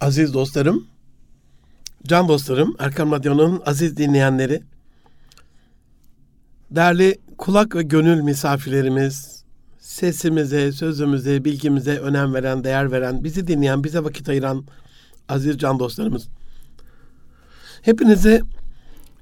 [0.00, 0.86] Aziz dostlarım,
[2.06, 4.62] can dostlarım, Erkam Radyo'nun aziz dinleyenleri,
[6.70, 9.44] değerli kulak ve gönül misafirlerimiz,
[9.78, 14.64] sesimize, sözümüze, bilgimize önem veren, değer veren, bizi dinleyen, bize vakit ayıran
[15.28, 16.28] aziz can dostlarımız.
[17.82, 18.42] Hepinizi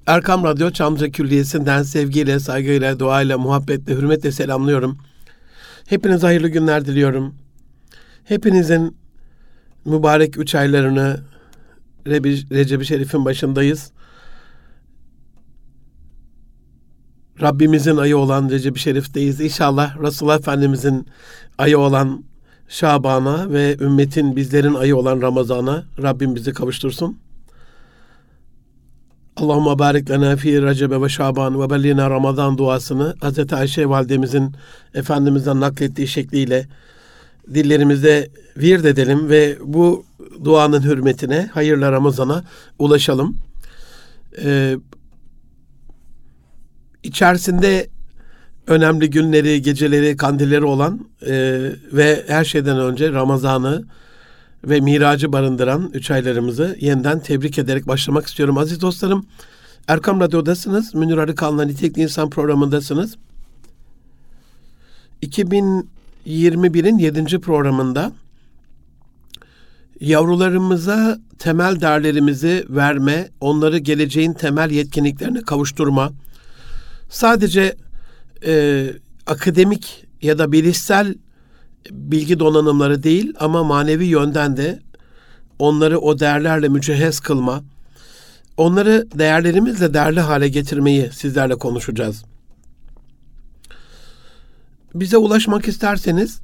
[0.06, 4.98] Erkam Radyo Çamlıca Külliyesi'nden sevgiyle, saygıyla, duayla, muhabbetle, hürmetle selamlıyorum.
[5.86, 7.34] Hepinize hayırlı günler diliyorum.
[8.24, 8.96] Hepinizin
[9.88, 11.20] mübarek üç aylarını
[12.06, 13.92] Recep-i Şerif'in başındayız.
[17.40, 19.40] Rabbimizin ayı olan Recep-i Şerif'teyiz.
[19.40, 21.06] İnşallah Resulullah Efendimizin
[21.58, 22.24] ayı olan
[22.68, 27.18] Şaban'a ve ümmetin bizlerin ayı olan Ramazan'a Rabbim bizi kavuştursun.
[29.36, 33.52] Allahümme barik lena fi Recebe ve Şaban ve bellina Ramazan duasını Hz.
[33.52, 34.52] Ayşe validemizin
[34.94, 36.68] Efendimiz'den naklettiği şekliyle
[37.54, 40.04] dillerimizde vird edelim ve bu
[40.44, 42.44] duanın hürmetine hayırlı Ramazan'a
[42.78, 43.36] ulaşalım.
[44.42, 44.76] Ee,
[47.02, 47.88] içerisinde
[48.66, 51.32] önemli günleri, geceleri, kandilleri olan e,
[51.92, 53.84] ve her şeyden önce Ramazan'ı
[54.64, 58.58] ve miracı barındıran üç aylarımızı yeniden tebrik ederek başlamak istiyorum.
[58.58, 59.26] Aziz dostlarım,
[59.88, 60.94] Erkam Radyo'dasınız.
[60.94, 63.16] Münir Arıkan'la Nitekli İnsan programındasınız.
[66.26, 67.40] 2021'in 7.
[67.40, 68.12] programında
[70.00, 76.12] yavrularımıza temel değerlerimizi verme, onları geleceğin temel yetkinliklerine kavuşturma,
[77.08, 77.76] sadece
[78.46, 78.86] e,
[79.26, 81.14] akademik ya da bilişsel
[81.90, 84.80] bilgi donanımları değil ama manevi yönden de
[85.58, 87.62] onları o değerlerle mücehhez kılma,
[88.56, 92.24] onları değerlerimizle değerli hale getirmeyi sizlerle konuşacağız.
[95.00, 96.40] Bize ulaşmak isterseniz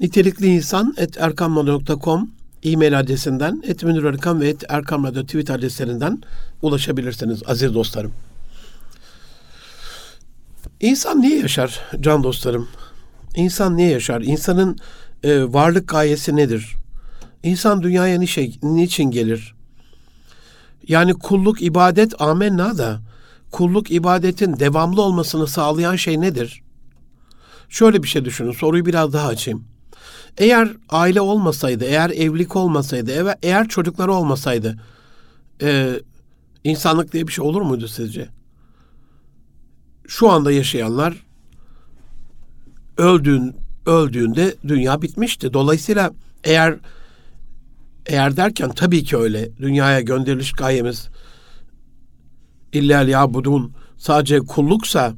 [0.00, 2.30] nitelikli insan et erkamradyo.com
[2.62, 6.22] e-mail adresinden et Münir ve et Erkam tweet adreslerinden
[6.62, 8.12] ulaşabilirsiniz aziz dostlarım.
[10.80, 12.68] İnsan niye yaşar can dostlarım?
[13.34, 14.20] İnsan niye yaşar?
[14.20, 14.78] İnsanın
[15.22, 16.74] e, varlık gayesi nedir?
[17.42, 18.18] İnsan dünyaya
[18.62, 19.54] niçin gelir?
[20.88, 23.05] Yani kulluk, ibadet amenna da
[23.56, 26.62] kulluk, ibadetin devamlı olmasını sağlayan şey nedir?
[27.68, 29.64] Şöyle bir şey düşünün, soruyu biraz daha açayım.
[30.38, 34.76] Eğer aile olmasaydı, eğer evlilik olmasaydı, eğer çocukları olmasaydı,
[35.62, 36.00] e,
[36.64, 38.28] insanlık diye bir şey olur muydu sizce?
[40.06, 41.14] şu anda yaşayanlar
[42.96, 43.56] öldüğün
[43.86, 45.52] öldüğünde dünya bitmişti.
[45.52, 46.10] Dolayısıyla
[46.44, 46.76] eğer
[48.06, 49.56] eğer derken tabii ki öyle.
[49.56, 51.08] Dünyaya gönderiliş gayemiz
[52.78, 55.12] illel yabudun sadece kulluksa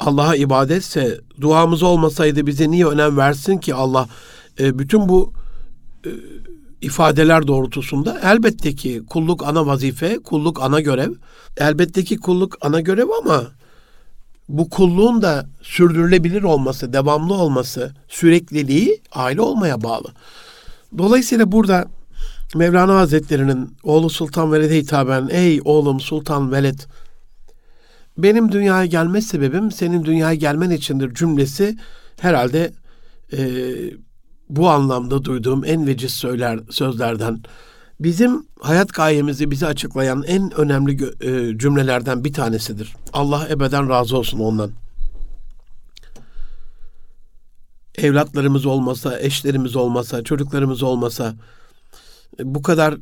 [0.00, 4.08] Allah'a ibadetse duamız olmasaydı bize niye önem versin ki Allah
[4.60, 5.32] e, bütün bu
[6.06, 6.10] e,
[6.80, 11.12] ifadeler doğrultusunda elbette ki kulluk ana vazife, kulluk ana görev.
[11.56, 13.42] Elbette ki kulluk ana görev ama
[14.48, 20.08] bu kulluğun da sürdürülebilir olması, devamlı olması, sürekliliği aile olmaya bağlı.
[20.98, 21.84] Dolayısıyla burada
[22.54, 26.80] Mevlana Hazretleri'nin oğlu Sultan Veled'e hitaben ey oğlum Sultan Veled
[28.18, 31.76] benim dünyaya gelme sebebim senin dünyaya gelmen içindir cümlesi
[32.20, 32.72] herhalde
[33.32, 33.64] e,
[34.48, 37.42] bu anlamda duyduğum en veciz söyler, sözlerden
[38.00, 42.94] bizim hayat gayemizi bize açıklayan en önemli e, cümlelerden bir tanesidir.
[43.12, 44.70] Allah ebeden razı olsun ondan.
[47.98, 51.34] Evlatlarımız olmasa, eşlerimiz olmasa, çocuklarımız olmasa
[52.38, 52.94] e, bu kadar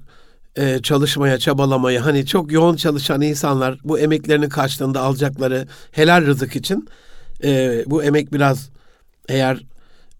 [0.56, 6.88] e, çalışmaya, çabalamayı hani çok yoğun çalışan insanlar bu emeklerinin karşılığında alacakları helal rızık için
[7.44, 8.70] e, bu emek biraz
[9.28, 9.64] eğer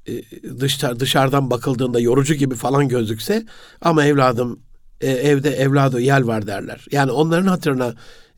[0.06, 0.12] e,
[0.60, 3.46] dışarı, dışarıdan bakıldığında yorucu gibi falan gözükse
[3.80, 4.60] ama evladım
[5.00, 6.86] e, evde evladı yel var derler.
[6.90, 7.94] Yani onların hatırına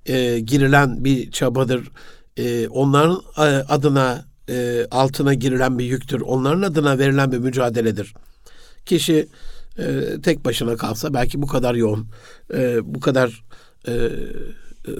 [0.07, 1.89] e, girilen bir çabadır.
[2.37, 6.21] E, onların e, adına e, altına girilen bir yüktür.
[6.21, 8.15] Onların adına verilen bir mücadeledir.
[8.87, 9.29] Kişi
[9.79, 12.07] e, tek başına kalsa belki bu kadar yoğun,
[12.55, 13.45] e, bu kadar
[13.89, 14.11] e,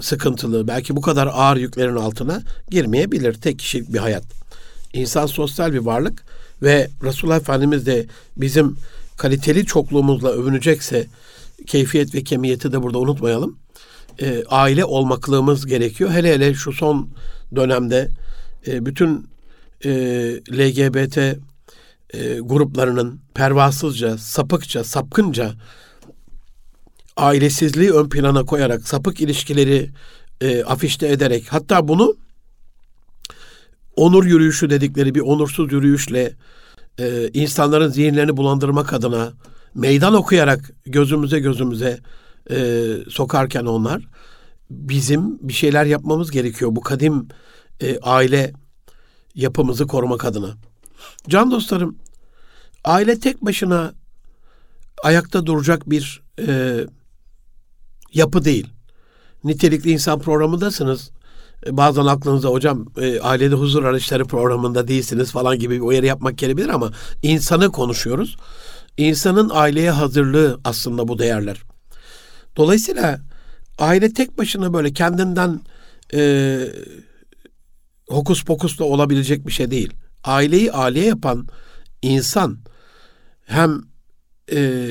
[0.01, 3.33] sıkıntılı, belki bu kadar ağır yüklerin altına girmeyebilir.
[3.33, 4.23] Tek kişilik bir hayat.
[4.93, 6.23] İnsan sosyal bir varlık
[6.61, 8.05] ve Resulullah Efendimiz de
[8.37, 8.77] bizim
[9.17, 11.07] kaliteli çokluğumuzla övünecekse
[11.67, 13.57] keyfiyet ve kemiyeti de burada unutmayalım.
[14.21, 16.11] E, aile olmaklığımız gerekiyor.
[16.11, 17.09] Hele hele şu son
[17.55, 18.09] dönemde
[18.67, 19.27] e, bütün
[19.85, 19.89] e,
[20.51, 21.39] LGBT
[22.13, 25.53] e, gruplarının pervasızca, sapıkça, sapkınca
[27.17, 29.89] ailesizliği ön plana koyarak sapık ilişkileri
[30.41, 32.15] e, afişte ederek hatta bunu
[33.95, 36.33] onur yürüyüşü dedikleri bir onursuz yürüyüşle
[36.99, 39.33] e, insanların zihinlerini bulandırmak adına
[39.75, 41.99] meydan okuyarak gözümüze gözümüze
[42.51, 44.03] e, sokarken onlar
[44.69, 47.27] bizim bir şeyler yapmamız gerekiyor bu kadim
[47.81, 48.53] e, aile
[49.35, 50.53] yapımızı korumak adına.
[51.29, 51.97] Can dostlarım,
[52.83, 53.93] aile tek başına
[55.03, 56.79] ayakta duracak bir e,
[58.13, 58.67] yapı değil.
[59.43, 61.11] Nitelikli insan programındasınız.
[61.65, 66.37] E, bazen aklınıza hocam e, ailede huzur araçları programında değilsiniz falan gibi bir uyarı yapmak
[66.37, 66.91] gelebilir ama
[67.21, 68.37] insanı konuşuyoruz.
[68.97, 71.61] İnsanın aileye hazırlığı aslında bu değerler.
[72.57, 73.19] Dolayısıyla
[73.77, 75.61] aile tek başına böyle kendinden
[76.13, 76.59] e,
[78.09, 79.93] hokus pokusla olabilecek bir şey değil.
[80.23, 81.47] Aileyi aile yapan
[82.01, 82.57] insan
[83.45, 83.81] hem
[84.51, 84.87] e,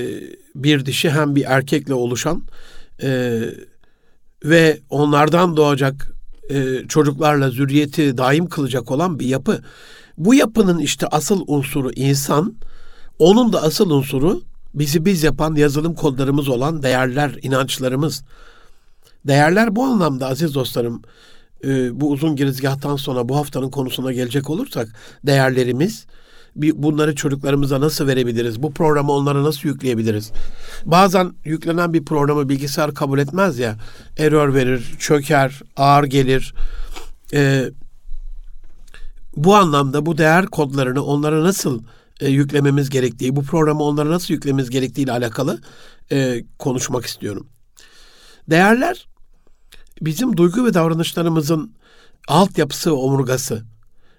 [0.55, 2.43] bir dişi hem bir erkekle oluşan
[3.03, 3.41] e,
[4.45, 6.13] ve onlardan doğacak
[6.51, 9.63] e, çocuklarla zürriyeti daim kılacak olan bir yapı.
[10.19, 12.55] Bu yapının işte asıl unsuru insan,
[13.19, 14.43] onun da asıl unsuru
[14.75, 18.23] bizi biz yapan yazılım kodlarımız olan değerler, inançlarımız.
[19.27, 21.03] Değerler bu anlamda aziz dostlarım,
[21.65, 24.89] e, bu uzun girizgahtan sonra bu haftanın konusuna gelecek olursak,
[25.27, 26.07] değerlerimiz,
[26.57, 28.63] bir bunları çocuklarımıza nasıl verebiliriz?
[28.63, 30.33] Bu programı onlara nasıl yükleyebiliriz?
[30.85, 33.77] Bazen yüklenen bir programı bilgisayar kabul etmez ya.
[34.19, 36.55] Error verir, çöker, ağır gelir.
[37.33, 37.71] Ee,
[39.37, 41.83] bu anlamda bu değer kodlarını onlara nasıl
[42.21, 45.61] e, yüklememiz gerektiği, bu programı onlara nasıl yüklememiz gerektiği ile alakalı
[46.13, 47.47] e, konuşmak istiyorum.
[48.51, 49.09] Değerler
[50.01, 51.75] bizim duygu ve davranışlarımızın
[52.29, 53.63] altyapısı, omurgası.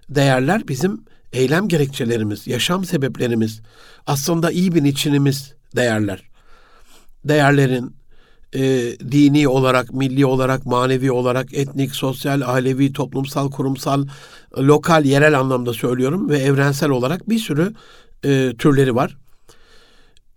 [0.10, 3.62] Değerler bizim eylem gerekçelerimiz, yaşam sebeplerimiz,
[4.08, 6.24] aslında iyi bir niçinimiz değerler.
[7.26, 7.96] Değerlerin
[8.56, 8.62] e,
[9.12, 14.08] dini olarak, milli olarak, manevi olarak, etnik, sosyal, ailevi, toplumsal, kurumsal,
[14.58, 17.74] lokal, yerel anlamda söylüyorum ve evrensel olarak bir sürü
[18.26, 19.18] e, türleri var.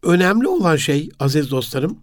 [0.03, 1.99] Önemli olan şey aziz dostlarım,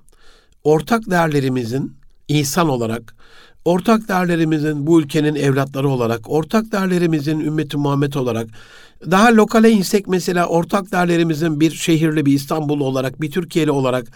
[0.64, 1.98] ortak değerlerimizin
[2.28, 3.16] insan olarak,
[3.66, 8.48] ortak değerlerimizin bu ülkenin evlatları olarak, ortak değerlerimizin ümmeti Muhammed olarak,
[9.12, 14.08] daha lokale insek mesela ortak değerlerimizin bir şehirli bir İstanbul olarak, bir Türkiye'li olarak,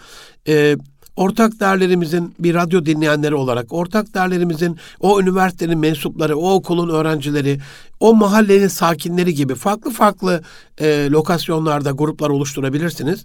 [0.48, 0.76] e,
[1.16, 7.60] ortak değerlerimizin bir radyo dinleyenleri olarak, ortak değerlerimizin o üniversitenin mensupları, o okulun öğrencileri,
[8.00, 10.42] o mahallenin sakinleri gibi farklı farklı
[10.80, 13.22] e, lokasyonlarda gruplar oluşturabilirsiniz.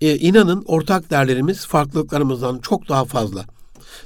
[0.00, 3.44] E, inanın ortak değerlerimiz farklılıklarımızdan çok daha fazla.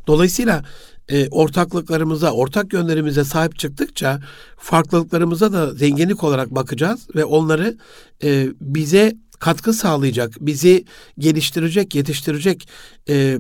[0.06, 0.65] Dolayısıyla
[1.08, 4.20] e, ortaklıklarımıza, ortak yönlerimize sahip çıktıkça
[4.56, 7.76] farklılıklarımıza da zenginlik olarak bakacağız ve onları
[8.22, 10.84] e, bize katkı sağlayacak, bizi
[11.19, 12.69] geliştirecek, yetiştirecek,
[13.08, 13.38] e,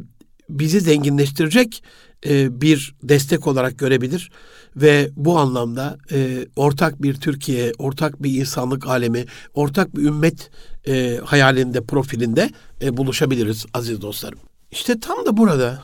[0.48, 1.82] bizi zenginleştirecek
[2.26, 4.30] e, bir destek olarak görebilir
[4.76, 9.24] ve bu anlamda e, ortak bir Türkiye, ortak bir insanlık alemi,
[9.54, 10.50] ortak bir ümmet
[10.86, 12.50] e, hayalinde, profilinde
[12.82, 14.38] e, buluşabiliriz aziz dostlarım.
[14.70, 15.82] İşte tam da burada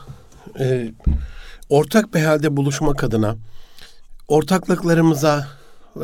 [0.59, 0.91] e,
[1.69, 3.35] ortak bir halde buluşmak adına
[4.27, 5.47] ortaklıklarımıza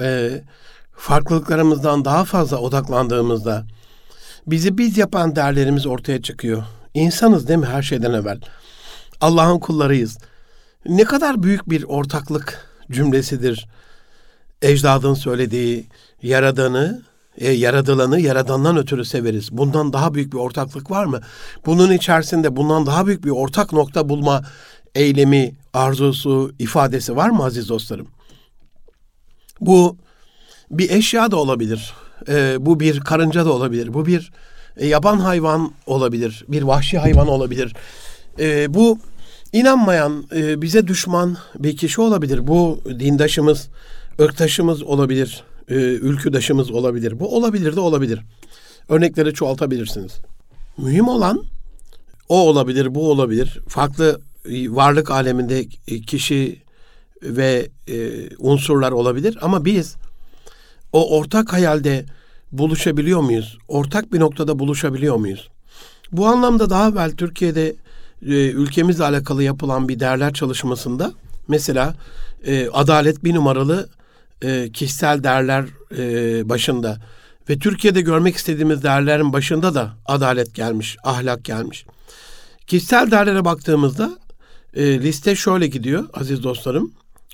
[0.02, 0.42] e,
[0.96, 3.66] farklılıklarımızdan daha fazla odaklandığımızda
[4.48, 6.64] bizi biz yapan değerlerimiz ortaya çıkıyor.
[6.94, 8.40] İnsanız değil mi her şeyden evvel?
[9.22, 10.18] Allah'ın kullarıyız.
[10.86, 13.68] Ne kadar büyük bir ortaklık cümlesidir.
[14.62, 15.88] Ecdadın söylediği
[16.22, 17.02] yaradanı,
[17.38, 19.52] e, yaradılanı yaradandan ötürü severiz.
[19.52, 21.22] Bundan daha büyük bir ortaklık var mı?
[21.66, 24.42] Bunun içerisinde bundan daha büyük bir ortak nokta bulma
[24.96, 28.08] eylemi, arzusu, ifadesi var mı aziz dostlarım?
[29.62, 29.98] Bu
[30.72, 31.94] bir eşya da olabilir.
[32.28, 33.94] E, bu bir karınca da olabilir.
[33.94, 34.32] Bu bir
[34.78, 36.46] e, yaban hayvan olabilir.
[36.48, 37.74] Bir vahşi hayvan olabilir.
[38.40, 39.00] E, bu
[39.54, 42.48] inanmayan, e, bize düşman bir kişi olabilir.
[42.48, 43.68] Bu dindaşımız,
[44.22, 45.44] ırktaşımız olabilir.
[45.70, 47.20] E, ülküdaşımız olabilir.
[47.20, 48.20] Bu olabilir de olabilir.
[48.90, 50.14] Örnekleri çoğaltabilirsiniz.
[50.78, 51.44] Mühim olan
[52.30, 53.60] o olabilir, bu olabilir.
[53.68, 55.66] Farklı varlık aleminde
[56.08, 56.62] kişi
[57.22, 59.96] ve e, unsurlar olabilir ama biz
[60.94, 62.06] o ortak hayalde
[62.52, 63.58] buluşabiliyor muyuz?
[63.68, 65.50] Ortak bir noktada buluşabiliyor muyuz?
[66.12, 67.76] Bu anlamda daha evvel Türkiye'de
[68.22, 71.14] e, ülkemizle alakalı yapılan bir değerler çalışmasında
[71.48, 71.96] mesela
[72.46, 73.90] e, adalet bir numaralı
[74.42, 75.66] e, kişisel değerler
[75.98, 76.98] e, başında
[77.50, 81.86] ve Türkiye'de görmek istediğimiz değerlerin başında da adalet gelmiş, ahlak gelmiş.
[82.68, 84.18] Kişisel değerlere baktığımızda
[84.76, 86.92] e, liste şöyle gidiyor aziz dostlarım.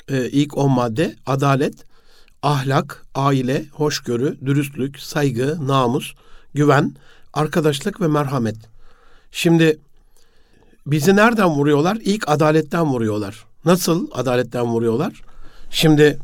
[0.10, 1.74] E, ilk 10 madde adalet,
[2.44, 6.14] ahlak, aile, hoşgörü, dürüstlük, saygı, namus,
[6.54, 6.96] güven,
[7.34, 8.56] arkadaşlık ve merhamet.
[9.32, 9.80] Şimdi
[10.88, 11.98] bizi nereden vuruyorlar?
[12.02, 13.46] İlk adaletten vuruyorlar.
[13.66, 15.22] Nasıl adaletten vuruyorlar?
[15.70, 16.20] Şimdi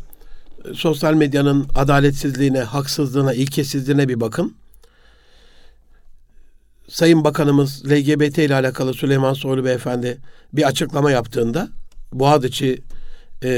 [0.74, 4.56] sosyal medyanın adaletsizliğine, haksızlığına, ilkesizliğine bir bakın.
[6.90, 10.18] Sayın Bakanımız LGBT ile alakalı Süleyman Soylu Beyefendi
[10.54, 11.70] bir açıklama yaptığında
[12.14, 12.82] Boğaziçi
[13.44, 13.50] e,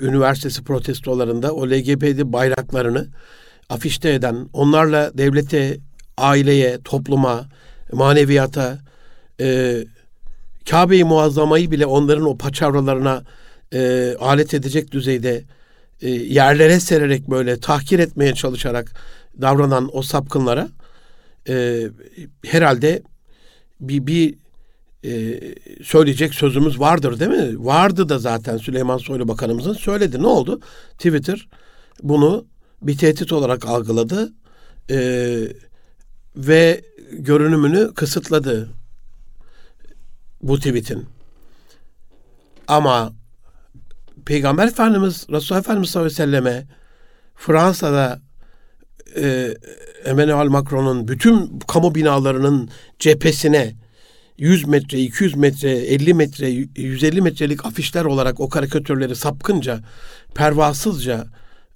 [0.00, 3.08] Üniversitesi protestolarında o LGBT bayraklarını
[3.68, 5.78] afişte eden, onlarla devlete,
[6.18, 7.48] aileye, topluma,
[7.92, 8.78] maneviyata,
[9.40, 9.78] e,
[10.70, 13.22] Kabe-i Muazzama'yı bile onların o paçavralarına
[13.74, 15.44] e, alet edecek düzeyde
[16.02, 18.92] e, yerlere sererek böyle tahkir etmeye çalışarak
[19.40, 20.68] davranan o sapkınlara
[21.48, 21.88] e,
[22.44, 23.02] herhalde
[23.80, 24.34] bir, bir
[25.04, 25.40] e,
[25.84, 27.64] söyleyecek sözümüz vardır değil mi?
[27.64, 30.22] Vardı da zaten Süleyman Soylu Bakanımızın söyledi.
[30.22, 30.60] Ne oldu?
[30.92, 31.48] Twitter
[32.02, 32.46] bunu
[32.82, 34.32] bir tehdit olarak algıladı
[34.90, 34.98] e,
[36.36, 38.70] ve görünümünü kısıtladı
[40.42, 41.06] bu tweetin.
[42.68, 43.12] Ama
[44.24, 46.66] Peygamber Efendimiz Resulullah Efendimiz sallallahu aleyhi ve selleme
[47.36, 48.20] Fransa'da
[49.16, 49.54] e,
[50.04, 53.74] Emmanuel Macron'un bütün kamu binalarının cephesine
[54.38, 59.80] 100 metre, 200 metre, 50 metre, 150 metrelik afişler olarak o karikatürleri sapkınca,
[60.34, 61.26] pervasızca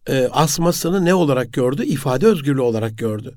[0.08, 1.84] e, asmasını ne olarak gördü?
[1.84, 3.34] İfade özgürlüğü olarak gördü.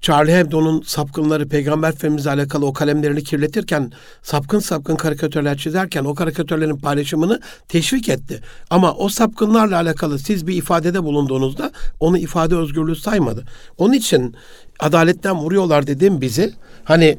[0.00, 6.76] Charlie Hebdo'nun sapkınları Peygamber Efendimiz'le alakalı o kalemlerini kirletirken, sapkın sapkın karikatürler çizerken o karikatürlerin
[6.76, 8.40] paylaşımını teşvik etti.
[8.70, 13.44] Ama o sapkınlarla alakalı siz bir ifadede bulunduğunuzda onu ifade özgürlüğü saymadı.
[13.78, 14.34] Onun için
[14.80, 16.52] adaletten vuruyorlar dedim bizi.
[16.84, 17.18] Hani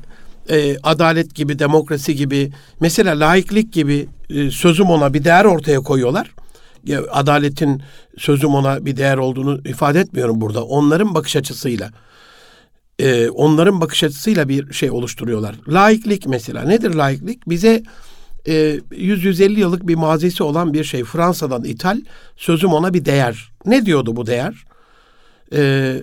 [0.50, 6.32] e, adalet gibi, demokrasi gibi, mesela laiklik gibi e, sözüm ona bir değer ortaya koyuyorlar.
[7.12, 7.82] Adaletin
[8.18, 10.64] sözüm ona bir değer olduğunu ifade etmiyorum burada.
[10.64, 11.92] Onların bakış açısıyla
[13.00, 15.56] e, onların bakış açısıyla bir şey oluşturuyorlar.
[15.68, 17.50] Laiklik mesela nedir laiklik?
[17.50, 17.84] Bize
[18.48, 18.54] e,
[18.92, 21.04] 100-150 yıllık bir mazisi olan bir şey.
[21.04, 22.02] Fransa'dan ithal
[22.38, 23.52] sözüm ona bir değer.
[23.66, 24.66] Ne diyordu bu değer?
[25.54, 25.94] E,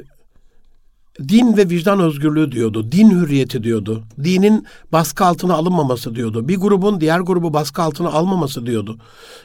[1.29, 2.93] din ve vicdan özgürlüğü diyordu.
[2.93, 4.03] Din hürriyeti diyordu.
[4.25, 6.49] Dinin baskı altına alınmaması diyordu.
[6.49, 8.99] Bir grubun diğer grubu baskı altına almaması diyordu.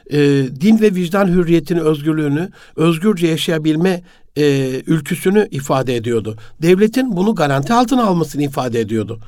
[0.09, 0.19] E,
[0.61, 4.03] din ve vicdan hürriyetini, özgürlüğünü, özgürce yaşayabilme
[4.35, 6.35] e, ülküsünü ifade ediyordu.
[6.61, 9.19] Devletin bunu garanti altına almasını ifade ediyordu.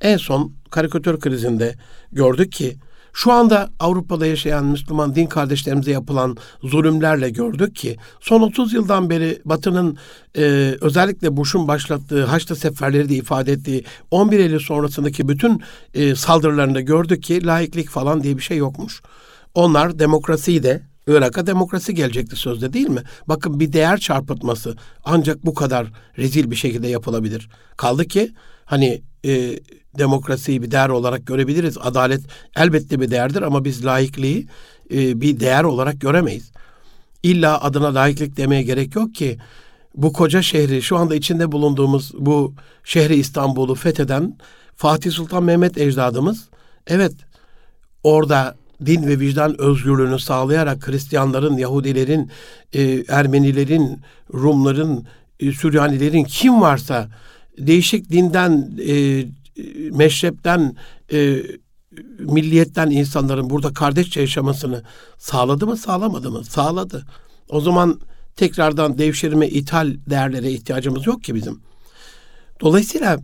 [0.00, 1.74] En son karikatür krizinde
[2.12, 2.76] gördük ki
[3.14, 9.42] şu anda Avrupa'da yaşayan Müslüman din kardeşlerimize yapılan zulümlerle gördük ki son 30 yıldan beri
[9.44, 9.98] Batı'nın
[10.36, 10.42] e,
[10.80, 15.62] özellikle Bush'un başlattığı Haçlı seferleri de ifade ettiği 11 Eylül sonrasındaki bütün
[15.94, 19.02] e, saldırılarında gördük ki laiklik falan diye bir şey yokmuş.
[19.54, 23.02] Onlar demokrasiyi de Irak'a demokrasi gelecekti sözde değil mi?
[23.28, 27.48] Bakın bir değer çarpıtması ancak bu kadar rezil bir şekilde yapılabilir.
[27.76, 28.32] Kaldı ki
[28.64, 29.58] hani e,
[29.98, 31.78] demokrasiyi bir değer olarak görebiliriz.
[31.80, 32.20] Adalet
[32.56, 34.46] elbette bir değerdir ama biz laikliği
[34.90, 36.52] e, bir değer olarak göremeyiz.
[37.22, 39.38] İlla adına laiklik demeye gerek yok ki
[39.94, 42.54] bu koca şehri şu anda içinde bulunduğumuz bu
[42.84, 44.38] şehri İstanbul'u fetheden
[44.76, 46.48] Fatih Sultan Mehmet ecdadımız
[46.86, 47.12] evet
[48.02, 52.30] orada din ve vicdan özgürlüğünü sağlayarak Hristiyanların, Yahudilerin,
[52.72, 54.00] e, Ermenilerin,
[54.34, 55.06] Rumların,
[55.40, 57.08] e, Süryanilerin kim varsa
[57.58, 59.24] değişik dinden, e,
[59.90, 60.76] meşrepten,
[61.12, 61.42] e,
[62.18, 64.82] milliyetten insanların burada kardeşçe yaşamasını
[65.18, 66.44] sağladı mı, sağlamadı mı?
[66.44, 67.06] Sağladı.
[67.48, 68.00] O zaman
[68.36, 71.60] tekrardan devşirme, ithal değerlere ihtiyacımız yok ki bizim.
[72.60, 73.18] Dolayısıyla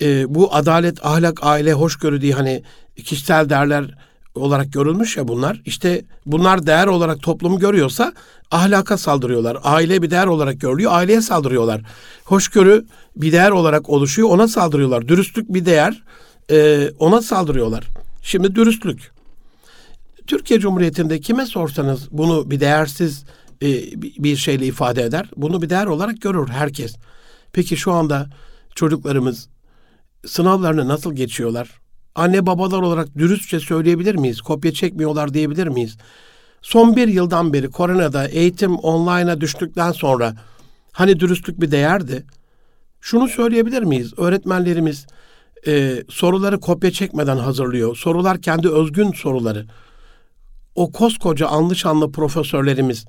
[0.00, 2.62] e, bu adalet, ahlak, aile, hoşgörü diye hani
[2.96, 3.94] kişisel değerler
[4.36, 5.62] olarak görülmüş ya bunlar.
[5.64, 8.12] İşte bunlar değer olarak toplum görüyorsa
[8.50, 9.58] ahlaka saldırıyorlar.
[9.64, 11.82] Aile bir değer olarak görülüyor, aileye saldırıyorlar.
[12.24, 12.84] Hoşgörü
[13.16, 15.08] bir değer olarak oluşuyor, ona saldırıyorlar.
[15.08, 16.02] Dürüstlük bir değer,
[16.50, 17.84] e, ona saldırıyorlar.
[18.22, 19.10] Şimdi dürüstlük.
[20.26, 23.24] Türkiye Cumhuriyeti'nde kime sorsanız bunu bir değersiz
[23.62, 23.68] e,
[24.22, 25.30] bir şeyle ifade eder.
[25.36, 26.96] Bunu bir değer olarak görür herkes.
[27.52, 28.30] Peki şu anda
[28.74, 29.48] çocuklarımız
[30.26, 31.85] sınavlarını nasıl geçiyorlar?
[32.16, 34.40] Anne babalar olarak dürüstçe söyleyebilir miyiz?
[34.40, 35.96] Kopya çekmiyorlar diyebilir miyiz?
[36.62, 40.34] Son bir yıldan beri koronada eğitim online'a düştükten sonra
[40.92, 42.26] hani dürüstlük bir değerdi.
[43.00, 44.12] Şunu söyleyebilir miyiz?
[44.16, 45.06] Öğretmenlerimiz
[45.66, 47.96] e, soruları kopya çekmeden hazırlıyor.
[47.96, 49.66] Sorular kendi özgün soruları.
[50.74, 53.04] O koskoca anlı şanlı profesörlerimiz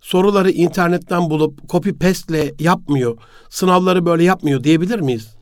[0.00, 3.18] soruları internetten bulup copy paste'le yapmıyor.
[3.50, 5.41] Sınavları böyle yapmıyor diyebilir miyiz?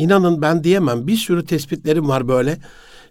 [0.00, 1.06] İnanın ben diyemem.
[1.06, 2.58] Bir sürü tespitlerim var böyle.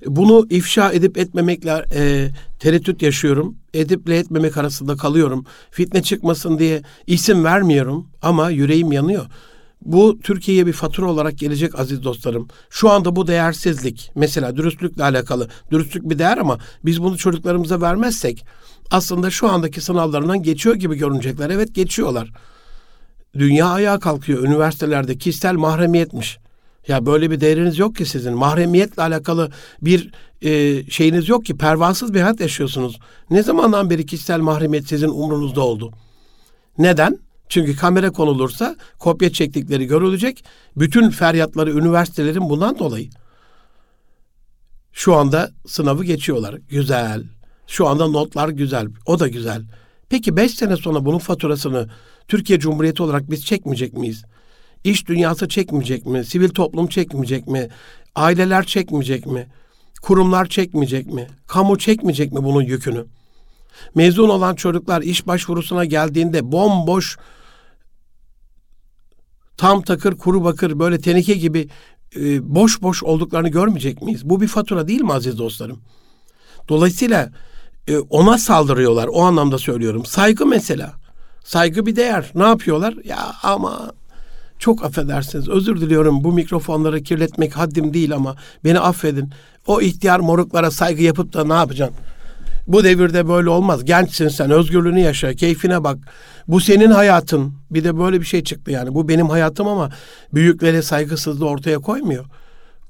[0.05, 2.29] Bunu ifşa edip etmemekle e,
[2.59, 3.55] tereddüt yaşıyorum.
[3.73, 5.45] Ediple etmemek arasında kalıyorum.
[5.71, 9.25] Fitne çıkmasın diye isim vermiyorum ama yüreğim yanıyor.
[9.81, 12.47] Bu Türkiye'ye bir fatura olarak gelecek aziz dostlarım.
[12.69, 15.47] Şu anda bu değersizlik mesela dürüstlükle alakalı.
[15.71, 18.45] Dürüstlük bir değer ama biz bunu çocuklarımıza vermezsek
[18.91, 21.49] aslında şu andaki sınavlarından geçiyor gibi görünecekler.
[21.49, 22.31] Evet geçiyorlar.
[23.33, 24.43] Dünya ayağa kalkıyor.
[24.43, 26.39] Üniversitelerde kişisel mahremiyetmiş.
[26.87, 28.33] Ya böyle bir değeriniz yok ki sizin.
[28.33, 31.57] Mahremiyetle alakalı bir e, şeyiniz yok ki.
[31.57, 32.99] Pervasız bir hayat yaşıyorsunuz.
[33.29, 35.91] Ne zamandan beri kişisel mahremiyet sizin umrunuzda oldu?
[36.77, 37.19] Neden?
[37.49, 40.43] Çünkü kamera konulursa kopya çektikleri görülecek.
[40.77, 43.09] Bütün feryatları üniversitelerin bundan dolayı.
[44.93, 46.55] Şu anda sınavı geçiyorlar.
[46.69, 47.23] Güzel.
[47.67, 48.87] Şu anda notlar güzel.
[49.05, 49.61] O da güzel.
[50.09, 51.89] Peki beş sene sonra bunun faturasını
[52.27, 54.23] Türkiye Cumhuriyeti olarak biz çekmeyecek miyiz?
[54.83, 56.25] İş dünyası çekmeyecek mi?
[56.25, 57.69] Sivil toplum çekmeyecek mi?
[58.15, 59.47] Aileler çekmeyecek mi?
[60.01, 61.27] Kurumlar çekmeyecek mi?
[61.47, 63.05] Kamu çekmeyecek mi bunun yükünü?
[63.95, 67.17] Mezun olan çocuklar iş başvurusuna geldiğinde bomboş
[69.57, 71.69] tam takır kuru bakır böyle teneke gibi
[72.15, 74.29] e, boş boş olduklarını görmeyecek miyiz?
[74.29, 75.79] Bu bir fatura değil mi aziz dostlarım?
[76.69, 77.31] Dolayısıyla
[77.87, 79.07] e, ona saldırıyorlar.
[79.07, 80.05] O anlamda söylüyorum.
[80.05, 80.93] Saygı mesela.
[81.43, 82.31] Saygı bir değer.
[82.35, 82.95] Ne yapıyorlar?
[83.03, 83.91] Ya ama
[84.59, 85.49] çok affedersiniz.
[85.49, 89.29] Özür diliyorum bu mikrofonları kirletmek haddim değil ama beni affedin.
[89.67, 91.97] O ihtiyar moruklara saygı yapıp da ne yapacaksın?
[92.67, 93.85] Bu devirde böyle olmaz.
[93.85, 95.97] Gençsin sen, özgürlüğünü yaşa, keyfine bak.
[96.47, 97.53] Bu senin hayatın.
[97.71, 98.93] Bir de böyle bir şey çıktı yani.
[98.93, 99.89] Bu benim hayatım ama
[100.33, 102.25] büyüklere saygısızlığı ortaya koymuyor.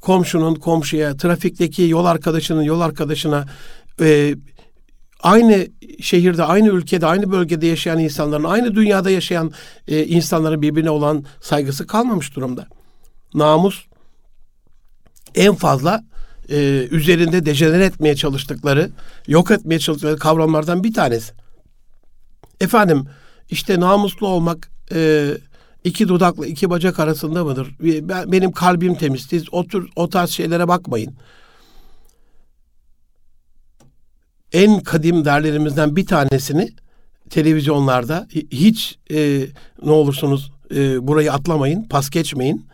[0.01, 3.45] Komşunun komşuya, trafikteki yol arkadaşının yol arkadaşına
[4.01, 4.35] e,
[5.19, 5.67] aynı
[6.01, 9.51] şehirde, aynı ülkede, aynı bölgede yaşayan insanların, aynı dünyada yaşayan
[9.87, 12.67] e, insanların birbirine olan saygısı kalmamış durumda.
[13.33, 13.85] Namus
[15.35, 16.03] en fazla
[16.49, 18.89] e, üzerinde dejenere etmeye çalıştıkları,
[19.27, 21.33] yok etmeye çalıştıkları kavramlardan bir tanesi.
[22.61, 23.05] Efendim
[23.49, 25.31] işte namuslu olmak e,
[25.83, 27.75] iki dudakla iki bacak arasında mıdır?
[27.81, 29.21] Ben, benim kalbim temiz.
[29.21, 31.15] Siz o, tür, o tarz şeylere bakmayın.
[34.53, 36.69] En kadim derlerimizden bir tanesini
[37.29, 39.45] televizyonlarda hiç e,
[39.83, 42.65] ne olursunuz e, burayı atlamayın, pas geçmeyin.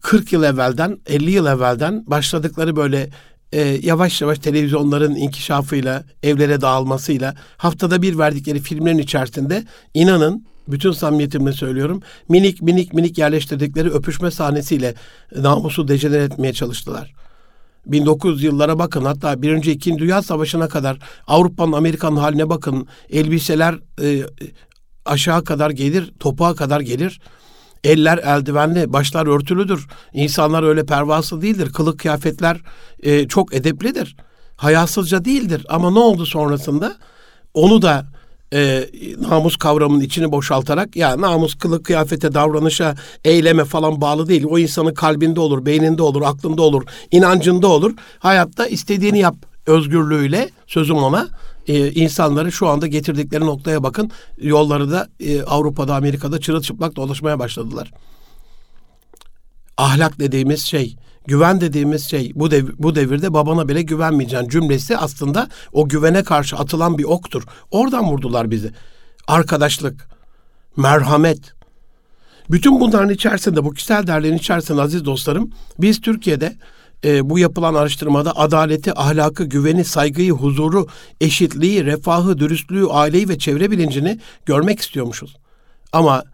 [0.00, 3.10] 40 yıl evvelden, 50 yıl evvelden başladıkları böyle
[3.52, 11.52] e, yavaş yavaş televizyonların inkişafıyla, evlere dağılmasıyla haftada bir verdikleri filmlerin içerisinde inanın bütün samimiyetimle
[11.52, 14.94] söylüyorum minik minik minik yerleştirdikleri öpüşme sahnesiyle
[15.36, 17.14] namusu dejenere etmeye çalıştılar.
[17.88, 24.22] 1900 yıllara bakın hatta birinci ikinci dünya savaşına kadar Avrupa'nın Amerika'nın haline bakın elbiseler e,
[25.04, 27.20] aşağı kadar gelir topuğa kadar gelir
[27.84, 29.86] Eller eldivenli, başlar örtülüdür.
[30.12, 31.72] İnsanlar öyle pervasız değildir.
[31.72, 32.60] Kılık kıyafetler
[33.02, 34.16] e, çok edeplidir.
[34.56, 35.66] Hayasızca değildir.
[35.68, 36.96] Ama ne oldu sonrasında?
[37.54, 38.06] Onu da
[38.52, 38.88] e,
[39.20, 44.44] namus kavramının içini boşaltarak ya namus kılık kıyafete davranışa eyleme falan bağlı değil.
[44.48, 47.94] O insanın kalbinde olur, beyninde olur, aklında olur, inancında olur.
[48.18, 51.28] Hayatta istediğini yap özgürlüğüyle sözüm ona
[51.68, 54.10] e, insanları şu anda getirdikleri noktaya bakın.
[54.38, 57.92] Yolları da e, Avrupa'da, Amerika'da çırılçıplak dolaşmaya başladılar.
[59.78, 65.48] Ahlak dediğimiz şey, güven dediğimiz şey bu dev, bu devirde babana bile güvenmeyeceksin cümlesi aslında
[65.72, 67.42] o güvene karşı atılan bir oktur.
[67.70, 68.72] Oradan vurdular bizi.
[69.26, 70.08] Arkadaşlık,
[70.76, 71.38] merhamet.
[72.50, 76.56] Bütün bunların içerisinde, bu kişisel değerlerin içerisinde aziz dostlarım, biz Türkiye'de
[77.04, 80.86] e, bu yapılan araştırmada adaleti, ahlakı, güveni, saygıyı, huzuru,
[81.20, 85.36] eşitliği, refahı, dürüstlüğü, aileyi ve çevre bilincini görmek istiyormuşuz.
[85.92, 86.24] Ama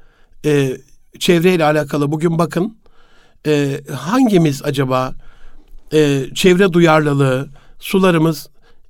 [0.44, 0.76] e,
[1.18, 2.76] çevreyle alakalı bugün bakın
[3.46, 5.14] e, hangimiz acaba
[5.92, 8.48] e, çevre duyarlılığı, sularımız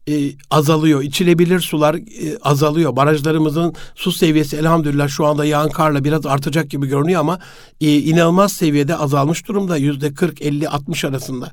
[0.09, 1.03] e, azalıyor.
[1.03, 2.97] İçilebilir sular e, azalıyor.
[2.97, 7.39] Barajlarımızın su seviyesi elhamdülillah şu anda yağan karla biraz artacak gibi görünüyor ama
[7.81, 9.77] e, inanılmaz seviyede azalmış durumda.
[9.77, 11.51] Yüzde 40, 50, 60 arasında.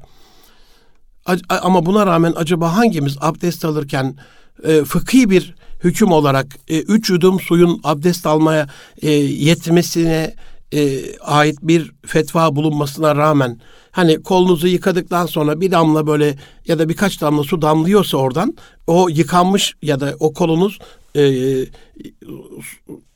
[1.25, 4.15] A- ama buna rağmen acaba hangimiz abdest alırken
[4.63, 8.67] e, fıkhi bir hüküm olarak e, üç yudum suyun abdest almaya
[9.01, 10.35] e, yetmesine
[10.73, 13.59] e, ait bir fetva bulunmasına rağmen
[13.91, 18.57] hani kolunuzu yıkadıktan sonra bir damla böyle ya da birkaç damla su damlıyorsa oradan
[18.87, 20.79] o yıkanmış ya da o kolunuz
[21.15, 21.23] e,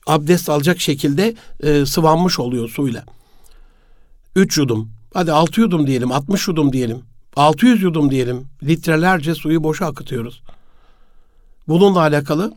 [0.07, 3.03] abdest alacak şekilde e, sıvanmış oluyor suyla.
[4.35, 7.01] Üç yudum, hadi altı yudum diyelim, altmış yudum diyelim,
[7.35, 8.47] altı yüz yudum diyelim.
[8.63, 10.41] Litrelerce suyu boşa akıtıyoruz.
[11.67, 12.53] Bununla alakalı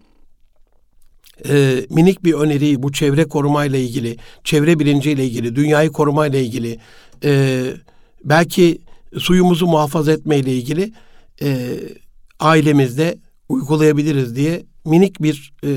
[1.48, 6.78] e, minik bir öneriyi bu çevre korumayla ilgili, çevre bilinciyle ilgili, dünyayı korumayla ilgili,
[7.24, 7.64] e,
[8.24, 8.78] belki
[9.18, 10.92] suyumuzu muhafaza etmeyle ilgili
[11.42, 11.80] e,
[12.40, 15.68] ailemizde uygulayabiliriz diye minik bir e,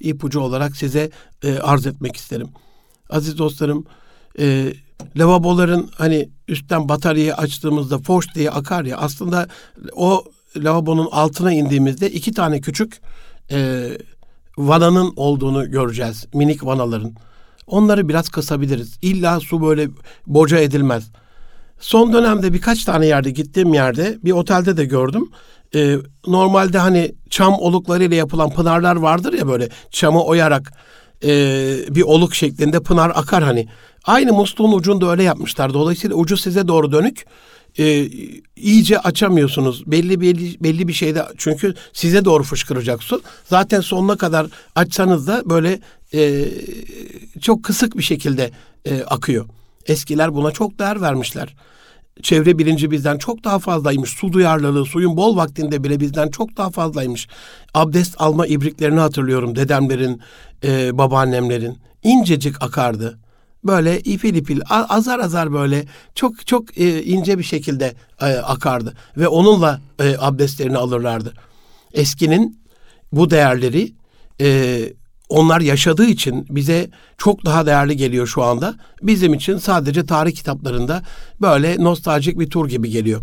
[0.00, 1.10] ipucu olarak size
[1.44, 2.48] e, arz etmek isterim.
[3.10, 3.84] aziz dostlarım
[4.38, 4.72] e,
[5.16, 9.48] lavaboların hani üstten bataryayı açtığımızda foş diye akar ya aslında
[9.92, 10.24] o
[10.56, 13.00] lavabonun altına indiğimizde iki tane küçük
[13.50, 13.88] e,
[14.58, 16.26] vananın olduğunu göreceğiz.
[16.34, 17.14] Minik vanaların.
[17.66, 18.98] Onları biraz kısabiliriz.
[19.02, 19.88] İlla su böyle
[20.26, 21.10] boca edilmez.
[21.80, 25.30] Son dönemde birkaç tane yerde gittiğim yerde bir otelde de gördüm.
[25.74, 30.72] Ee, normalde hani çam oluklarıyla yapılan pınarlar vardır ya böyle çamı oyarak
[31.24, 31.30] e,
[31.90, 33.68] bir oluk şeklinde pınar akar hani.
[34.04, 35.74] Aynı musluğun ucunu da öyle yapmışlar.
[35.74, 37.24] Dolayısıyla ucu size doğru dönük.
[37.78, 38.08] E,
[38.56, 39.82] iyice açamıyorsunuz.
[39.86, 43.22] Belli belli belli bir şeyde çünkü size doğru fışkıracak su.
[43.44, 45.80] Zaten sonuna kadar açsanız da böyle
[46.14, 46.44] e,
[47.40, 48.50] çok kısık bir şekilde
[48.84, 49.46] e, akıyor.
[49.86, 51.54] Eskiler buna çok değer vermişler.
[52.22, 54.10] Çevre bilinci bizden çok daha fazlaymış.
[54.10, 57.28] Su duyarlılığı, suyun bol vaktinde bile bizden çok daha fazlaymış.
[57.74, 60.20] Abdest alma ibriklerini hatırlıyorum dedemlerin,
[60.64, 61.78] e, babaannemlerin.
[62.02, 63.18] İncecik akardı.
[63.64, 68.94] Böyle ipil ipil, azar azar böyle çok çok e, ince bir şekilde e, akardı.
[69.16, 71.32] Ve onunla e, abdestlerini alırlardı.
[71.92, 72.60] Eskinin
[73.12, 73.92] bu değerleri
[75.28, 78.74] onlar yaşadığı için bize çok daha değerli geliyor şu anda.
[79.02, 81.02] Bizim için sadece tarih kitaplarında
[81.40, 83.22] böyle nostaljik bir tur gibi geliyor.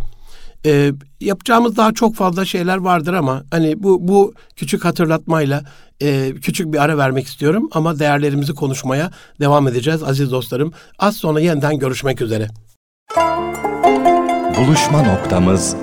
[0.65, 5.63] Ee, yapacağımız daha çok fazla şeyler vardır ama hani bu bu küçük hatırlatmayla
[6.01, 10.73] e, küçük bir ara vermek istiyorum ama değerlerimizi konuşmaya devam edeceğiz aziz dostlarım.
[10.99, 12.47] Az sonra yeniden görüşmek üzere.
[14.57, 15.75] Buluşma noktamız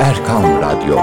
[0.00, 0.98] Erkam Radyo.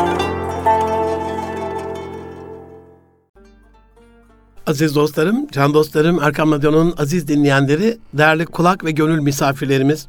[4.67, 10.07] Aziz dostlarım, can dostlarım, Erkam Radyo'nun aziz dinleyenleri, değerli kulak ve gönül misafirlerimiz.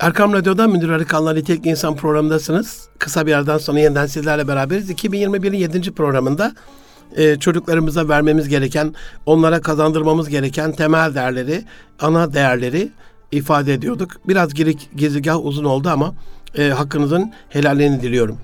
[0.00, 2.88] Erkam Radyo'da Münir Arıkan'la Nitelikli İnsan programındasınız.
[2.98, 4.90] Kısa bir yerden sonra yeniden sizlerle beraberiz.
[4.90, 5.92] 2021'in 7.
[5.92, 6.54] programında
[7.16, 8.94] e, çocuklarımıza vermemiz gereken,
[9.26, 11.64] onlara kazandırmamız gereken temel değerleri,
[12.00, 12.88] ana değerleri
[13.32, 14.10] ifade ediyorduk.
[14.28, 16.14] Biraz girik, gezigah uzun oldu ama
[16.58, 18.38] e, hakkınızın helalliğini diliyorum.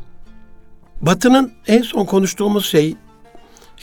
[1.00, 2.96] Batı'nın en son konuştuğumuz şey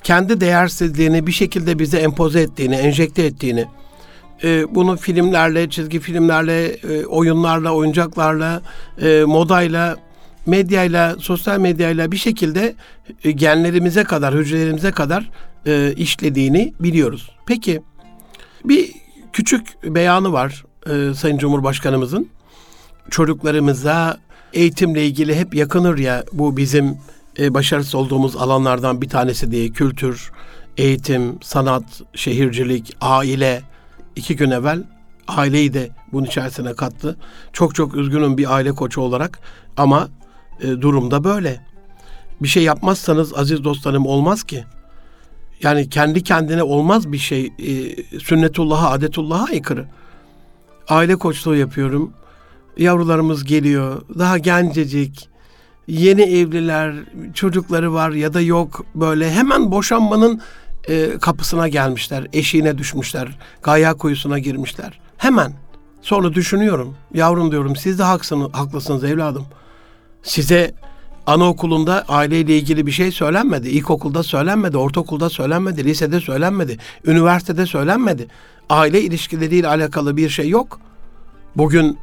[0.03, 3.65] kendi değersizliğini bir şekilde bize empoze ettiğini, enjekte ettiğini,
[4.43, 8.61] e, bunu filmlerle, çizgi filmlerle, e, oyunlarla, oyuncaklarla,
[9.01, 9.97] e, modayla,
[10.45, 12.75] medyayla, sosyal medyayla bir şekilde
[13.23, 15.29] e, genlerimize kadar, hücrelerimize kadar
[15.65, 17.31] e, işlediğini biliyoruz.
[17.45, 17.81] Peki
[18.65, 18.91] bir
[19.33, 22.29] küçük beyanı var e, Sayın Cumhurbaşkanımızın.
[23.09, 24.17] Çocuklarımıza
[24.53, 26.97] eğitimle ilgili hep yakınır ya bu bizim
[27.39, 30.31] e, başarısız olduğumuz alanlardan bir tanesi diye kültür,
[30.77, 33.61] eğitim, sanat, şehircilik, aile.
[34.19, 34.83] İki gün evvel
[35.27, 37.17] aileyi de bunun içerisine kattı.
[37.53, 39.39] Çok çok üzgünüm bir aile koçu olarak
[39.77, 40.09] ama
[40.61, 41.65] e, durumda böyle.
[42.41, 44.63] Bir şey yapmazsanız aziz dostlarım olmaz ki.
[45.63, 47.45] Yani kendi kendine olmaz bir şey.
[47.45, 49.85] E, sünnetullah'a, adetullah'a aykırı.
[50.89, 52.13] Aile koçluğu yapıyorum.
[52.77, 54.01] Yavrularımız geliyor.
[54.19, 55.29] Daha gencecik
[55.89, 56.95] yeni evliler,
[57.33, 60.41] çocukları var ya da yok böyle hemen boşanmanın
[60.87, 64.99] e, kapısına gelmişler, eşiğine düşmüşler, gaya kuyusuna girmişler.
[65.17, 65.53] Hemen.
[66.01, 69.45] Sonra düşünüyorum, yavrum diyorum siz de haksınız, haklısınız evladım.
[70.23, 70.73] Size
[71.25, 73.69] anaokulunda aileyle ilgili bir şey söylenmedi.
[73.69, 78.27] İlkokulda söylenmedi, ortaokulda söylenmedi, lisede söylenmedi, üniversitede söylenmedi.
[78.69, 80.79] Aile ilişkileriyle alakalı bir şey yok.
[81.55, 81.97] Bugün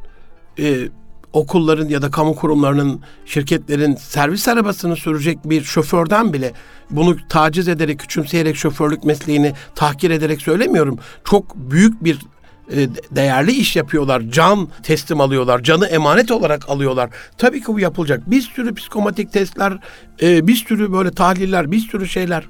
[0.59, 0.89] e,
[1.33, 6.53] okulların ya da kamu kurumlarının, şirketlerin servis arabasını sürecek bir şoförden bile
[6.89, 10.99] bunu taciz ederek, küçümseyerek şoförlük mesleğini tahkir ederek söylemiyorum.
[11.23, 12.19] Çok büyük bir
[12.71, 14.21] e, değerli iş yapıyorlar.
[14.29, 15.63] Can teslim alıyorlar.
[15.63, 17.09] Canı emanet olarak alıyorlar.
[17.37, 18.31] Tabii ki bu yapılacak.
[18.31, 19.79] Bir sürü psikomatik testler,
[20.21, 22.47] e, bir sürü böyle tahliller, bir sürü şeyler.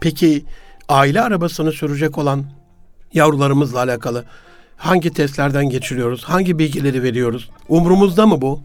[0.00, 0.44] Peki
[0.88, 2.44] aile arabasını sürecek olan
[3.12, 4.24] yavrularımızla alakalı
[4.76, 6.24] Hangi testlerden geçiriyoruz?
[6.24, 7.50] Hangi bilgileri veriyoruz?
[7.68, 8.60] Umrumuzda mı bu?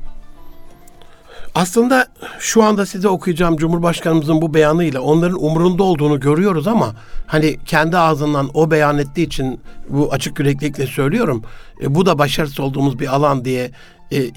[1.56, 2.08] Aslında
[2.40, 6.96] şu anda size okuyacağım Cumhurbaşkanımızın bu beyanıyla onların umrunda olduğunu görüyoruz ama
[7.28, 11.44] hani kendi ağzından o beyan ettiği için bu açık yüreklilikle söylüyorum.
[11.82, 13.72] E, bu da başarısız olduğumuz bir alan diye
[14.14, 14.30] e,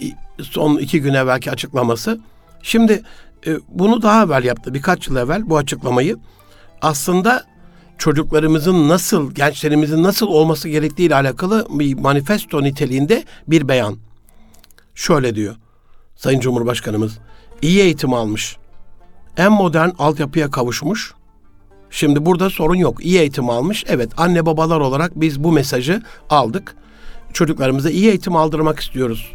[0.43, 2.21] son iki gün evvelki açıklaması.
[2.63, 3.03] Şimdi
[3.47, 6.17] e, bunu daha evvel yaptı birkaç yıl evvel bu açıklamayı.
[6.83, 7.45] Aslında
[7.99, 13.97] çocuklarımızın nasıl, gençlerimizin nasıl olması gerektiği ile alakalı bir manifesto niteliğinde bir beyan.
[14.95, 15.55] Şöyle diyor
[16.17, 17.19] Sayın Cumhurbaşkanımız.
[17.63, 18.57] iyi eğitim almış.
[19.37, 21.15] En modern altyapıya kavuşmuş.
[21.91, 23.05] Şimdi burada sorun yok.
[23.05, 23.85] İyi eğitim almış.
[23.89, 26.77] Evet anne babalar olarak biz bu mesajı aldık.
[27.33, 29.33] Çocuklarımıza iyi eğitim aldırmak istiyoruz.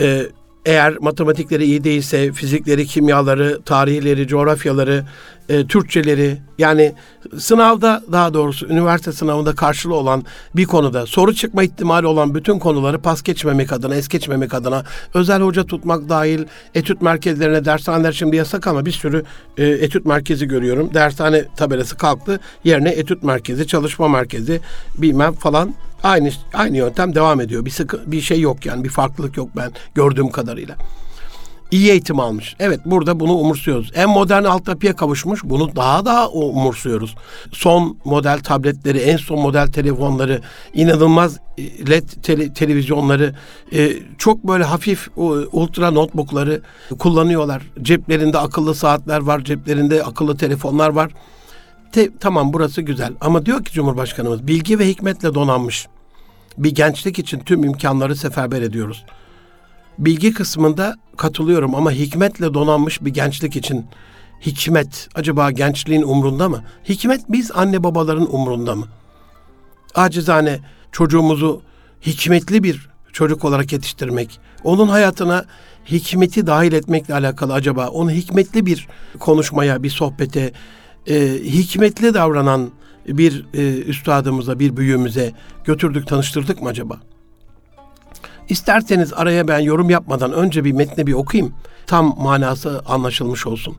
[0.00, 0.26] Ee,
[0.68, 5.04] eğer matematikleri iyi değilse fizikleri, kimyaları, tarihleri, coğrafyaları,
[5.48, 6.94] e, Türkçeleri yani
[7.38, 10.24] sınavda daha doğrusu üniversite sınavında karşılığı olan
[10.56, 15.42] bir konuda soru çıkma ihtimali olan bütün konuları pas geçmemek adına, es geçmemek adına özel
[15.42, 19.24] hoca tutmak dahil etüt merkezlerine dershaneler şimdi yasak ama bir sürü
[19.56, 20.94] e, etüt merkezi görüyorum.
[20.94, 22.40] Dershane tabelası kalktı.
[22.64, 24.60] Yerine etüt merkezi, çalışma merkezi
[24.98, 27.64] bilmem falan aynı aynı yöntem devam ediyor.
[27.64, 30.76] Bir sıkı bir şey yok yani bir farklılık yok ben gördüğüm kadarıyla
[31.70, 32.56] iyi eğitim almış.
[32.58, 33.92] Evet burada bunu umursuyoruz.
[33.94, 35.44] En modern altyapıya kavuşmuş.
[35.44, 37.14] Bunu daha daha umursuyoruz.
[37.52, 40.40] Son model tabletleri, en son model telefonları,
[40.74, 43.34] inanılmaz e, LED tele, televizyonları,
[43.72, 45.08] e, çok böyle hafif
[45.52, 46.60] ultra notebookları
[46.98, 47.62] kullanıyorlar.
[47.82, 51.12] Ceplerinde akıllı saatler var, ceplerinde akıllı telefonlar var.
[51.92, 55.86] Te, tamam burası güzel ama diyor ki Cumhurbaşkanımız bilgi ve hikmetle donanmış
[56.58, 59.04] bir gençlik için tüm imkanları seferber ediyoruz
[59.98, 63.86] bilgi kısmında katılıyorum ama hikmetle donanmış bir gençlik için
[64.46, 66.64] hikmet acaba gençliğin umrunda mı?
[66.88, 68.86] Hikmet biz anne babaların umrunda mı?
[69.94, 70.60] Acizane
[70.92, 71.62] çocuğumuzu
[72.06, 75.44] hikmetli bir çocuk olarak yetiştirmek, onun hayatına
[75.86, 80.52] hikmeti dahil etmekle alakalı acaba onu hikmetli bir konuşmaya, bir sohbete,
[81.08, 82.70] e, hikmetli davranan
[83.08, 85.32] bir e, üstadımıza, bir büyüğümüze
[85.64, 87.00] götürdük, tanıştırdık mı acaba?
[88.48, 91.54] İsterseniz araya ben yorum yapmadan önce bir metni bir okuyayım.
[91.86, 93.76] Tam manası anlaşılmış olsun.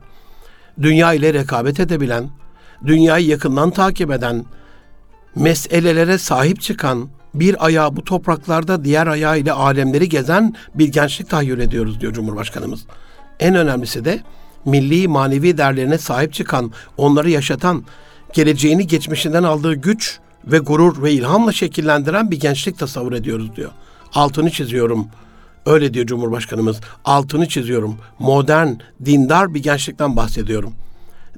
[0.82, 2.30] Dünya ile rekabet edebilen,
[2.86, 4.44] dünyayı yakından takip eden,
[5.34, 11.60] meselelere sahip çıkan, bir ayağı bu topraklarda diğer ayağı ile alemleri gezen bir gençlik tahayyül
[11.60, 12.80] ediyoruz diyor Cumhurbaşkanımız.
[13.40, 14.20] En önemlisi de
[14.64, 17.84] milli manevi değerlerine sahip çıkan, onları yaşatan,
[18.32, 23.70] geleceğini geçmişinden aldığı güç ve gurur ve ilhamla şekillendiren bir gençlik tasavvur ediyoruz diyor
[24.14, 25.06] altını çiziyorum.
[25.66, 26.80] Öyle diyor Cumhurbaşkanımız.
[27.04, 27.96] Altını çiziyorum.
[28.18, 28.68] Modern,
[29.04, 30.72] dindar bir gençlikten bahsediyorum.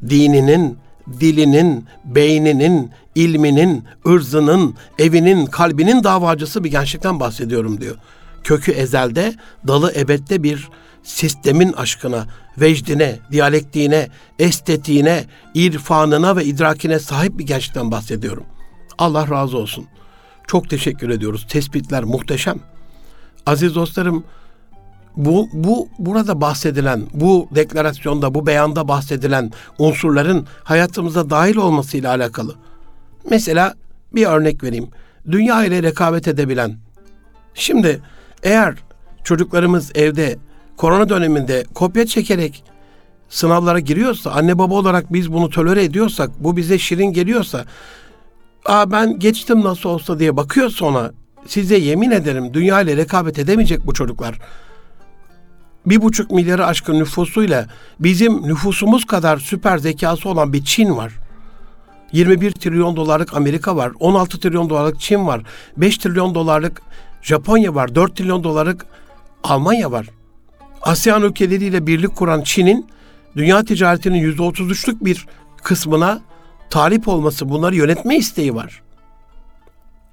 [0.09, 0.79] Dininin,
[1.21, 7.97] dilinin, beyninin, ilminin, ırzının, evinin, kalbinin davacısı bir gençlikten bahsediyorum diyor.
[8.45, 9.35] Kökü ezelde,
[9.67, 10.69] dalı ebette bir
[11.03, 12.27] sistemin aşkına,
[12.59, 18.45] vecdine, diyalektiğine, estetiğine, irfanına ve idrakine sahip bir gençlikten bahsediyorum.
[18.99, 20.03] Allah razı olsun.''
[20.53, 21.47] Çok teşekkür ediyoruz.
[21.49, 22.59] Tespitler muhteşem.
[23.47, 24.25] Aziz dostlarım,
[25.17, 32.55] bu, bu burada bahsedilen, bu deklarasyonda, bu beyanda bahsedilen unsurların hayatımıza dahil olmasıyla alakalı.
[33.31, 33.75] Mesela
[34.15, 34.89] bir örnek vereyim.
[35.31, 36.77] Dünya ile rekabet edebilen.
[37.55, 38.01] Şimdi
[38.43, 38.75] eğer
[39.25, 40.39] çocuklarımız evde
[40.77, 42.65] korona döneminde kopya çekerek
[43.29, 47.65] sınavlara giriyorsa, anne baba olarak biz bunu tolere ediyorsak, bu bize şirin geliyorsa
[48.67, 51.13] Aa ben geçtim nasıl olsa diye bakıyor sonra
[51.47, 54.39] size yemin ederim dünya ile rekabet edemeyecek bu çocuklar.
[55.87, 57.67] Bir buçuk milyarı aşkın nüfusuyla
[58.01, 61.13] bizim nüfusumuz kadar süper zekası olan bir Çin var.
[62.13, 63.93] 21 trilyon dolarlık Amerika var.
[64.01, 65.43] 16 trilyon dolarlık Çin var.
[65.77, 66.83] 5 trilyon dolarlık
[67.23, 67.95] Japonya var.
[67.95, 68.87] 4 trilyon dolarlık
[69.45, 70.07] Almanya var.
[70.83, 72.87] ASEAN ülkeleriyle birlik kuran Çin'in
[73.37, 75.27] dünya ticaretinin %33'lük bir
[75.63, 76.21] kısmına
[76.71, 78.83] talip olması, bunları yönetme isteği var.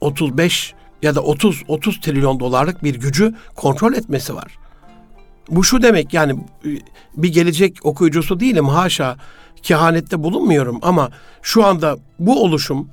[0.01, 4.57] 35 ya da 30 30 trilyon dolarlık bir gücü kontrol etmesi var.
[5.49, 6.39] Bu şu demek yani
[7.17, 9.17] bir gelecek okuyucusu değilim haşa
[9.63, 11.09] kehanette bulunmuyorum ama
[11.41, 12.89] şu anda bu oluşum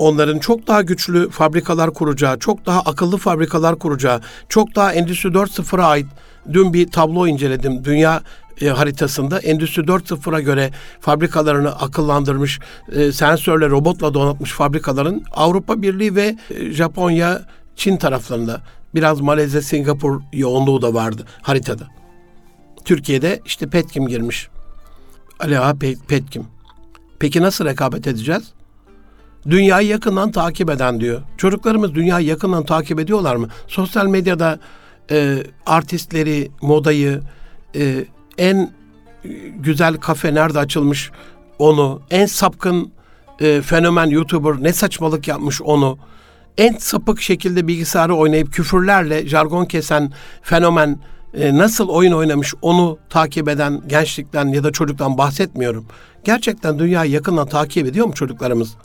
[0.00, 5.84] onların çok daha güçlü fabrikalar kuracağı, çok daha akıllı fabrikalar kuracağı, çok daha Endüstri 4.0'a
[5.84, 6.06] ait
[6.52, 7.84] dün bir tablo inceledim.
[7.84, 8.22] Dünya
[8.60, 12.60] e, haritasında Endüstri 4.0'a göre fabrikalarını akıllandırmış,
[12.92, 17.42] e, sensörle, robotla donatmış fabrikaların Avrupa Birliği ve e, Japonya,
[17.76, 18.60] Çin taraflarında
[18.94, 21.84] biraz Malezya, Singapur yoğunluğu da vardı haritada.
[22.84, 24.48] Türkiye'de işte Petkim girmiş.
[25.40, 25.74] Aleha
[26.08, 26.46] Petkim.
[27.18, 28.52] Peki nasıl rekabet edeceğiz?
[29.48, 31.22] Dünyayı yakından takip eden diyor.
[31.36, 33.48] Çocuklarımız dünyayı yakından takip ediyorlar mı?
[33.68, 34.58] Sosyal medyada
[35.10, 37.20] e, artistleri, modayı,
[37.76, 38.04] e,
[38.38, 38.72] en
[39.56, 41.10] güzel kafe nerede açılmış
[41.58, 42.92] onu, en sapkın
[43.40, 45.98] e, fenomen YouTuber ne saçmalık yapmış onu,
[46.58, 50.98] en sapık şekilde bilgisayarı oynayıp küfürlerle jargon kesen fenomen
[51.34, 55.86] e, nasıl oyun oynamış onu takip eden gençlikten ya da çocuktan bahsetmiyorum.
[56.24, 58.76] Gerçekten dünyayı yakından takip ediyor mu çocuklarımız?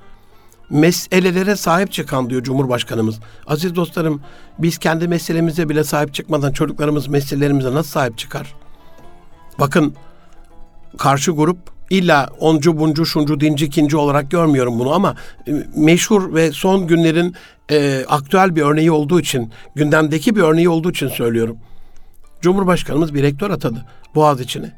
[0.70, 3.20] Meselelere sahip çıkan diyor Cumhurbaşkanımız.
[3.48, 4.22] Aziz dostlarım
[4.60, 8.56] biz kendi meselemize bile sahip çıkmadan çocuklarımız meselelerimize nasıl sahip çıkar?
[9.60, 9.96] Bakın
[10.98, 11.58] karşı grup
[11.90, 15.16] illa oncu buncu şuncu dinci ikinci olarak görmüyorum bunu ama
[15.48, 17.36] e, meşhur ve son günlerin
[17.72, 21.58] e, aktüel bir örneği olduğu için gündemdeki bir örneği olduğu için söylüyorum.
[22.42, 24.72] Cumhurbaşkanımız bir rektör atadı Boğaz içine.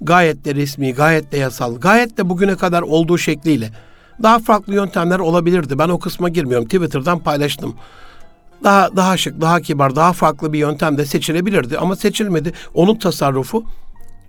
[0.00, 3.70] Gayet de resmi, gayet de yasal, gayet de bugüne kadar olduğu şekliyle.
[4.22, 5.78] Daha farklı yöntemler olabilirdi.
[5.78, 6.66] Ben o kısma girmiyorum.
[6.66, 7.76] Twitter'dan paylaştım.
[8.64, 12.52] Daha daha şık, daha kibar, daha farklı bir yöntem de seçilebilirdi ama seçilmedi.
[12.74, 13.64] Onun tasarrufu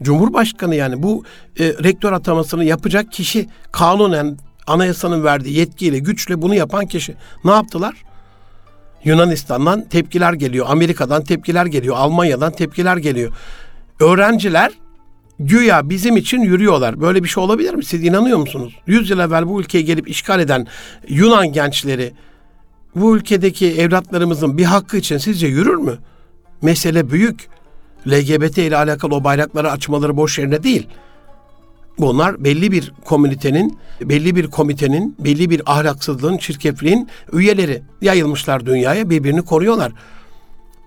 [0.04, 1.24] Cumhurbaşkanı yani bu
[1.60, 7.16] e, rektör atamasını yapacak kişi kanunen anayasanın verdiği yetkiyle, güçle bunu yapan kişi.
[7.44, 7.96] Ne yaptılar?
[9.04, 13.32] Yunanistan'dan tepkiler geliyor, Amerika'dan tepkiler geliyor, Almanya'dan tepkiler geliyor.
[14.00, 14.72] Öğrenciler
[15.40, 17.02] güya bizim için yürüyorlar.
[17.02, 17.86] Böyle bir şey olabilir mi?
[17.86, 18.76] Siz inanıyor musunuz?
[18.88, 20.68] Yüz yıl evvel bu ülkeye gelip işgal eden
[21.08, 22.14] Yunan gençleri
[22.96, 25.98] bu ülkedeki evlatlarımızın bir hakkı için sizce yürür mü?
[26.62, 27.50] Mesele büyük.
[28.08, 30.88] LGBT ile alakalı o bayrakları açmaları boş yerine değil.
[32.00, 37.82] Bunlar belli bir komünitenin, belli bir komitenin, belli bir ahlaksızlığın, çirkefliğin üyeleri.
[38.02, 39.92] Yayılmışlar dünyaya, birbirini koruyorlar.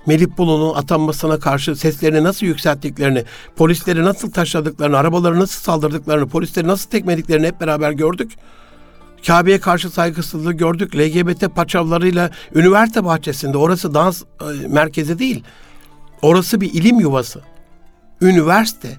[0.06, 3.24] Melih Bulu'nun atanmasına karşı seslerini nasıl yükselttiklerini,
[3.56, 8.32] polisleri nasıl taşladıklarını, arabaları nasıl saldırdıklarını, polisleri nasıl tekmediklerini hep beraber gördük.
[9.26, 10.96] Kabe'ye karşı saygısızlığı gördük.
[10.96, 15.44] LGBT paçavlarıyla üniversite bahçesinde, orası dans e, merkezi değil.
[16.22, 17.40] Orası bir ilim yuvası.
[18.20, 18.98] Üniversite.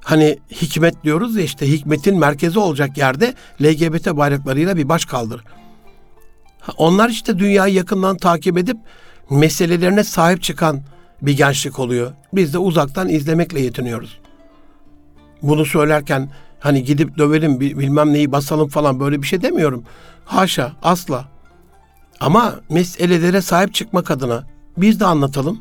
[0.00, 5.44] Hani hikmet diyoruz ya işte hikmetin merkezi olacak yerde LGBT bayraklarıyla bir baş kaldır.
[6.76, 8.76] Onlar işte dünyayı yakından takip edip
[9.30, 10.80] meselelerine sahip çıkan
[11.22, 12.12] bir gençlik oluyor.
[12.32, 14.18] Biz de uzaktan izlemekle yetiniyoruz.
[15.42, 19.84] Bunu söylerken hani gidip dövelim bilmem neyi basalım falan böyle bir şey demiyorum.
[20.24, 21.24] Haşa asla.
[22.20, 24.44] Ama meselelere sahip çıkmak adına
[24.76, 25.60] biz de anlatalım.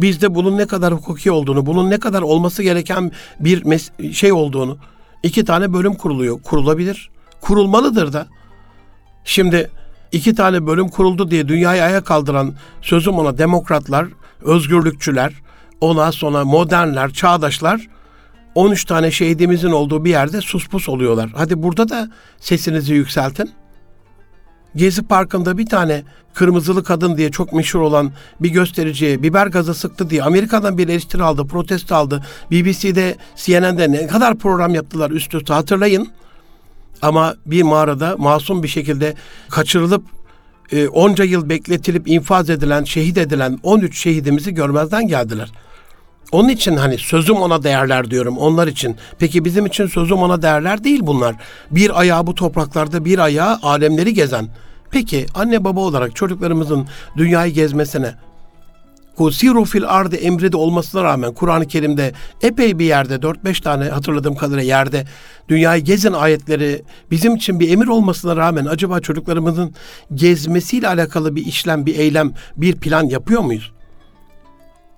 [0.00, 4.32] Biz de bunun ne kadar hukuki olduğunu, bunun ne kadar olması gereken bir mes- şey
[4.32, 4.78] olduğunu.
[5.22, 6.42] iki tane bölüm kuruluyor.
[6.42, 7.10] Kurulabilir.
[7.40, 8.26] Kurulmalıdır da.
[9.24, 9.70] Şimdi
[10.12, 14.06] iki tane bölüm kuruldu diye dünyayı ayağa kaldıran sözüm ona demokratlar,
[14.42, 15.32] özgürlükçüler,
[15.80, 17.88] ona sonra modernler, çağdaşlar
[18.54, 21.30] 13 tane şehidimizin olduğu bir yerde suspus oluyorlar.
[21.36, 23.50] Hadi burada da sesinizi yükseltin.
[24.76, 26.02] Gezi Parkı'nda bir tane
[26.34, 31.22] kırmızılı kadın diye çok meşhur olan bir göstericiye biber gazı sıktı diye Amerika'dan bir eleştiri
[31.22, 32.22] aldı, protesto aldı.
[32.50, 36.08] BBC'de, CNN'de ne kadar program yaptılar üst üste hatırlayın.
[37.02, 39.14] Ama bir mağarada masum bir şekilde
[39.50, 40.04] kaçırılıp
[40.72, 45.52] e, onca yıl bekletilip infaz edilen, şehit edilen 13 şehidimizi görmezden geldiler.
[46.32, 48.96] Onun için hani sözüm ona değerler diyorum onlar için.
[49.18, 51.36] Peki bizim için sözüm ona değerler değil bunlar.
[51.70, 54.48] Bir ayağı bu topraklarda bir ayağı alemleri gezen.
[54.90, 56.86] Peki anne baba olarak çocuklarımızın
[57.16, 58.14] dünyayı gezmesine
[59.16, 64.34] Kusiru fil ardı emri de olmasına rağmen Kur'an-ı Kerim'de epey bir yerde 4-5 tane hatırladığım
[64.34, 65.04] kadarıyla yerde
[65.48, 69.74] dünyayı gezin ayetleri bizim için bir emir olmasına rağmen acaba çocuklarımızın
[70.14, 73.72] gezmesiyle alakalı bir işlem, bir eylem, bir plan yapıyor muyuz?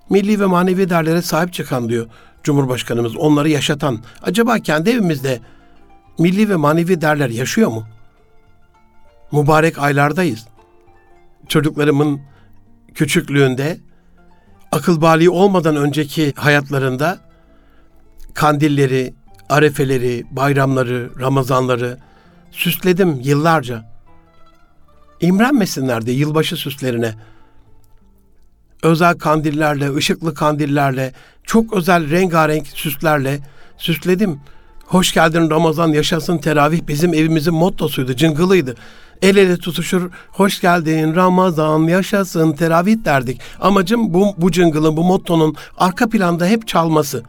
[0.09, 2.07] milli ve manevi değerlere sahip çıkan diyor
[2.43, 3.17] Cumhurbaşkanımız.
[3.17, 3.99] Onları yaşatan.
[4.21, 5.39] Acaba kendi evimizde
[6.19, 7.87] milli ve manevi değerler yaşıyor mu?
[9.31, 10.47] Mübarek aylardayız.
[11.47, 12.21] Çocuklarımın
[12.95, 13.77] küçüklüğünde
[14.75, 17.19] akıl bali olmadan önceki hayatlarında
[18.33, 19.13] kandilleri,
[19.49, 21.97] arefeleri, bayramları, ramazanları
[22.51, 23.95] süsledim yıllarca.
[25.21, 27.13] İmrenmesinler de yılbaşı süslerine
[28.83, 33.39] özel kandillerle, ışıklı kandillerle, çok özel rengarenk süslerle
[33.77, 34.39] süsledim.
[34.85, 38.75] Hoş geldin Ramazan yaşasın teravih bizim evimizin mottosuydu, cıngılıydı.
[39.21, 43.41] El ele tutuşur, hoş geldin Ramazan yaşasın teravih derdik.
[43.61, 47.23] Amacım bu, bu cıngılın, bu mottonun arka planda hep çalması.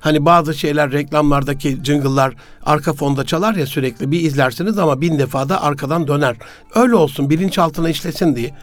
[0.00, 5.48] Hani bazı şeyler reklamlardaki cıngıllar arka fonda çalar ya sürekli bir izlersiniz ama bin defa
[5.48, 6.36] da arkadan döner.
[6.74, 8.54] Öyle olsun bilinçaltına işlesin diye.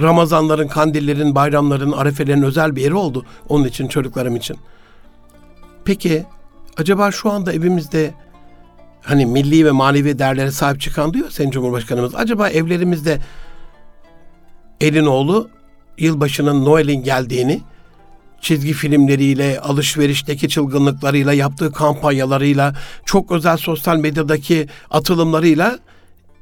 [0.00, 4.56] Ramazanların, kandillerin, bayramların, arefelerin özel bir yeri oldu onun için çocuklarım için.
[5.84, 6.24] Peki
[6.76, 8.14] acaba şu anda evimizde
[9.04, 12.14] hani milli ve manevi değerlere sahip çıkan diyor Sayın Cumhurbaşkanımız.
[12.14, 13.18] Acaba evlerimizde
[14.80, 15.50] elin oğlu
[15.98, 17.60] yılbaşının Noel'in geldiğini
[18.40, 25.78] çizgi filmleriyle, alışverişteki çılgınlıklarıyla, yaptığı kampanyalarıyla, çok özel sosyal medyadaki atılımlarıyla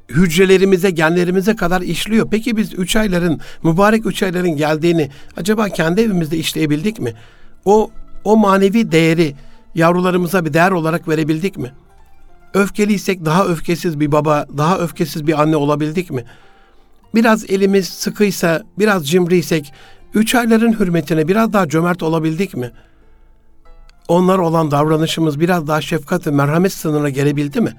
[0.09, 2.27] hücrelerimize, genlerimize kadar işliyor.
[2.31, 7.13] Peki biz üç ayların, mübarek üç ayların geldiğini acaba kendi evimizde işleyebildik mi?
[7.65, 7.91] O,
[8.23, 9.35] o manevi değeri
[9.75, 11.71] yavrularımıza bir değer olarak verebildik mi?
[12.53, 16.25] Öfkeliysek daha öfkesiz bir baba, daha öfkesiz bir anne olabildik mi?
[17.15, 19.73] Biraz elimiz sıkıysa, biraz cimriysek,
[20.13, 22.71] üç ayların hürmetine biraz daha cömert olabildik mi?
[24.07, 27.73] Onlar olan davranışımız biraz daha şefkat ve merhamet sınırına gelebildi mi?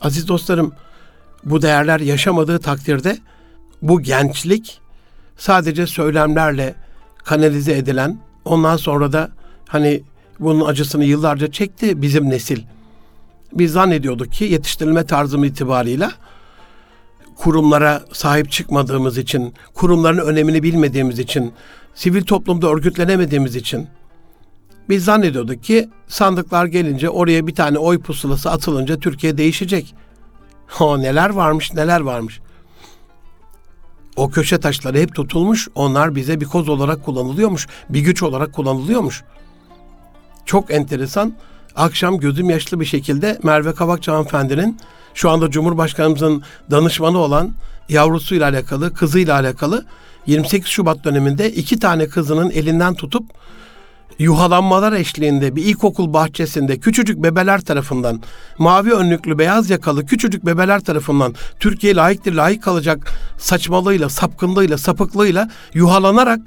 [0.00, 0.72] Aziz dostlarım,
[1.44, 3.18] bu değerler yaşamadığı takdirde
[3.82, 4.80] bu gençlik
[5.36, 6.74] sadece söylemlerle,
[7.24, 9.30] kanalize edilen, ondan sonra da
[9.68, 10.02] hani
[10.40, 12.62] bunun acısını yıllarca çekti bizim nesil.
[13.52, 16.12] Biz zannediyorduk ki yetiştirilme tarzım itibarıyla
[17.36, 21.52] kurumlara sahip çıkmadığımız için, kurumların önemini bilmediğimiz için,
[21.94, 23.88] sivil toplumda örgütlenemediğimiz için
[24.88, 29.94] biz zannediyorduk ki sandıklar gelince oraya bir tane oy pusulası atılınca Türkiye değişecek.
[30.80, 32.40] O neler varmış neler varmış.
[34.16, 35.68] O köşe taşları hep tutulmuş.
[35.74, 37.66] Onlar bize bir koz olarak kullanılıyormuş.
[37.88, 39.24] Bir güç olarak kullanılıyormuş.
[40.44, 41.34] Çok enteresan.
[41.76, 44.78] Akşam gözüm yaşlı bir şekilde Merve Kavakçı hanımefendinin
[45.14, 47.54] şu anda Cumhurbaşkanımızın danışmanı olan
[47.88, 49.84] yavrusuyla alakalı, kızıyla alakalı
[50.26, 53.24] 28 Şubat döneminde iki tane kızının elinden tutup
[54.18, 58.22] yuhalanmalar eşliğinde bir ilkokul bahçesinde küçücük bebeler tarafından
[58.58, 66.40] mavi önlüklü beyaz yakalı küçücük bebeler tarafından Türkiye layıktır layık kalacak saçmalığıyla sapkınlığıyla sapıklığıyla yuhalanarak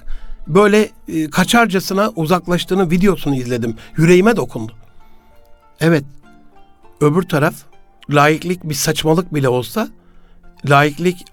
[0.47, 3.75] böyle e, kaçarcasına uzaklaştığını videosunu izledim.
[3.97, 4.82] Yüreğime dokundu.
[5.79, 6.03] Evet
[7.01, 7.53] öbür taraf
[8.09, 9.89] laiklik bir saçmalık bile olsa
[10.69, 11.25] laiklik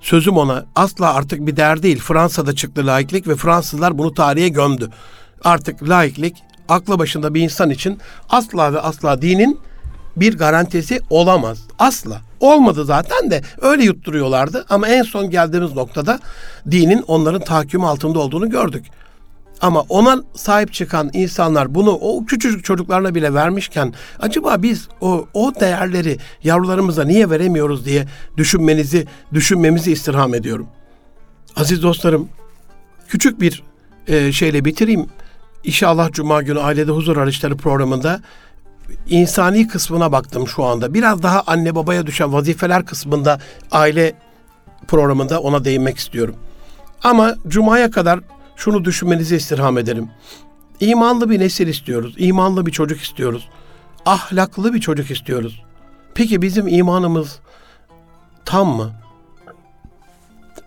[0.00, 1.98] sözüm ona asla artık bir değer değil.
[1.98, 4.90] Fransa'da çıktı laiklik ve Fransızlar bunu tarihe gömdü
[5.44, 6.36] artık laiklik
[6.68, 9.60] aklı başında bir insan için asla ve asla dinin
[10.16, 11.58] bir garantisi olamaz.
[11.78, 12.20] Asla.
[12.40, 16.20] Olmadı zaten de öyle yutturuyorlardı ama en son geldiğimiz noktada
[16.70, 18.86] dinin onların tahakküm altında olduğunu gördük.
[19.60, 25.52] Ama ona sahip çıkan insanlar bunu o küçücük çocuklarına bile vermişken acaba biz o, o
[25.60, 28.06] değerleri yavrularımıza niye veremiyoruz diye
[28.36, 30.66] düşünmenizi, düşünmemizi istirham ediyorum.
[31.56, 32.28] Aziz dostlarım,
[33.08, 33.62] küçük bir
[34.06, 35.06] e, şeyle bitireyim.
[35.64, 38.20] İnşallah Cuma günü Ailede Huzur Arayışları programında
[39.08, 40.94] insani kısmına baktım şu anda.
[40.94, 43.40] Biraz daha anne babaya düşen vazifeler kısmında
[43.70, 44.14] aile
[44.88, 46.34] programında ona değinmek istiyorum.
[47.02, 48.20] Ama Cuma'ya kadar
[48.60, 50.08] şunu düşünmenizi istirham ederim.
[50.80, 52.14] İmanlı bir nesil istiyoruz.
[52.18, 53.48] imanlı bir çocuk istiyoruz.
[54.06, 55.62] Ahlaklı bir çocuk istiyoruz.
[56.14, 57.38] Peki bizim imanımız
[58.44, 58.90] tam mı?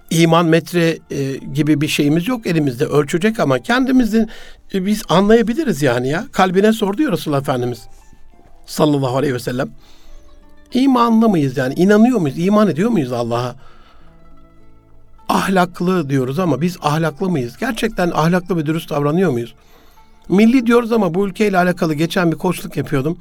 [0.10, 4.30] iman metre e, gibi bir şeyimiz yok elimizde ölçecek ama kendimizin
[4.74, 6.26] e, biz anlayabiliriz yani ya.
[6.32, 7.88] Kalbine sor diyor Resulullah Efendimiz
[8.66, 9.70] sallallahu aleyhi ve sellem.
[10.74, 11.74] İmanlı mıyız yani?
[11.74, 12.38] inanıyor muyuz?
[12.40, 13.56] iman ediyor muyuz Allah'a?
[15.34, 17.58] Ahlaklı diyoruz ama biz ahlaklı mıyız?
[17.60, 19.56] Gerçekten ahlaklı ve dürüst davranıyor muyuz?
[20.30, 23.18] Milli diyoruz ama bu ülkeyle alakalı geçen bir koçluk yapıyordum.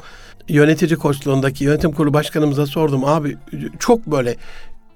[0.48, 3.04] Yönetici koçluğundaki yönetim kurulu başkanımıza sordum.
[3.04, 3.36] Abi
[3.78, 4.36] çok böyle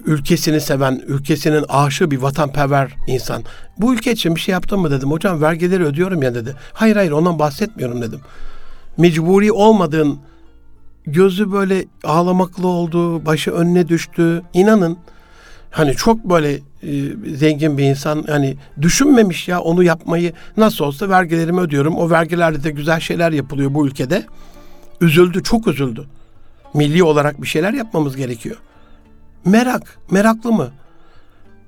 [0.05, 3.43] ülkesini seven, ülkesinin aşığı bir vatanperver insan.
[3.79, 5.11] Bu ülke için bir şey yaptın mı dedim.
[5.11, 6.55] Hocam vergileri ödüyorum ya dedi.
[6.73, 8.21] Hayır hayır ondan bahsetmiyorum dedim.
[8.97, 10.19] Mecburi olmadığın
[11.07, 14.43] gözü böyle ağlamaklı oldu, başı önüne düştü.
[14.55, 14.99] İnanın
[15.77, 16.61] hani çok böyle e,
[17.37, 21.97] zengin bir insan hani düşünmemiş ya onu yapmayı nasıl olsa vergilerimi ödüyorum.
[21.97, 24.27] O vergilerle de güzel şeyler yapılıyor bu ülkede.
[25.01, 26.05] Üzüldü, çok üzüldü.
[26.75, 28.57] Milli olarak bir şeyler yapmamız gerekiyor.
[29.45, 30.71] Merak, meraklı mı?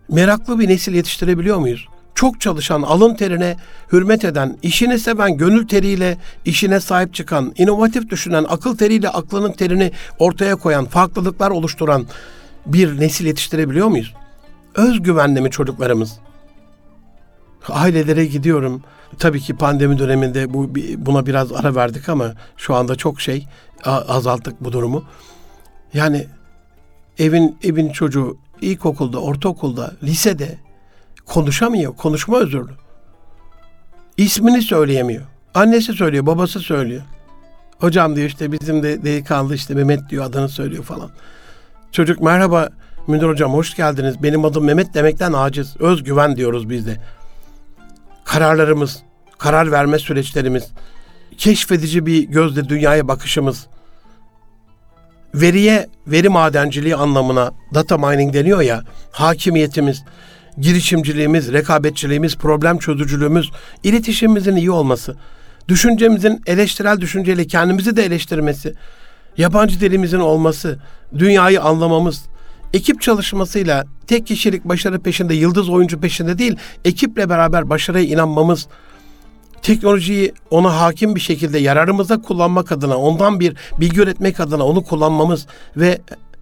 [0.08, 1.88] Meraklı bir nesil yetiştirebiliyor muyuz?
[2.14, 3.56] Çok çalışan, alın terine
[3.92, 9.92] hürmet eden, işini seven, gönül teriyle işine sahip çıkan, inovatif düşünen, akıl teriyle aklının terini
[10.18, 12.06] ortaya koyan, farklılıklar oluşturan
[12.68, 14.14] bir nesil yetiştirebiliyor muyuz?
[14.74, 16.18] Özgüvenli mi çocuklarımız?
[17.68, 18.82] Ailelere gidiyorum.
[19.18, 23.46] Tabii ki pandemi döneminde bu buna biraz ara verdik ama şu anda çok şey
[23.84, 25.04] azalttık bu durumu.
[25.94, 26.26] Yani
[27.18, 30.58] evin evin çocuğu ilkokulda, ortaokulda, lisede
[31.26, 32.72] konuşamıyor, konuşma özürlü.
[34.16, 35.22] İsmini söyleyemiyor.
[35.54, 37.02] Annesi söylüyor, babası söylüyor.
[37.78, 41.10] Hocam diyor işte bizim de delikanlı işte Mehmet diyor adını söylüyor falan.
[41.92, 42.68] Çocuk merhaba
[43.06, 44.22] Münir hocam hoş geldiniz.
[44.22, 45.76] Benim adım Mehmet demekten aciz.
[45.78, 46.96] Özgüven diyoruz biz de.
[48.24, 49.02] Kararlarımız,
[49.38, 50.70] karar verme süreçlerimiz,
[51.38, 53.66] keşfedici bir gözle dünyaya bakışımız,
[55.34, 60.02] veriye, veri madenciliği anlamına data mining deniyor ya, hakimiyetimiz,
[60.58, 63.50] girişimciliğimiz, rekabetçiliğimiz, problem çözücülüğümüz,
[63.84, 65.16] iletişimimizin iyi olması,
[65.68, 68.74] düşüncemizin eleştirel düşünceyle kendimizi de eleştirmesi,
[69.38, 70.78] yabancı dilimizin olması,
[71.18, 72.24] dünyayı anlamamız,
[72.74, 78.66] ekip çalışmasıyla tek kişilik başarı peşinde, yıldız oyuncu peşinde değil, ekiple beraber başarıya inanmamız,
[79.62, 85.46] teknolojiyi ona hakim bir şekilde yararımıza kullanmak adına, ondan bir bilgi üretmek adına onu kullanmamız
[85.76, 85.98] ve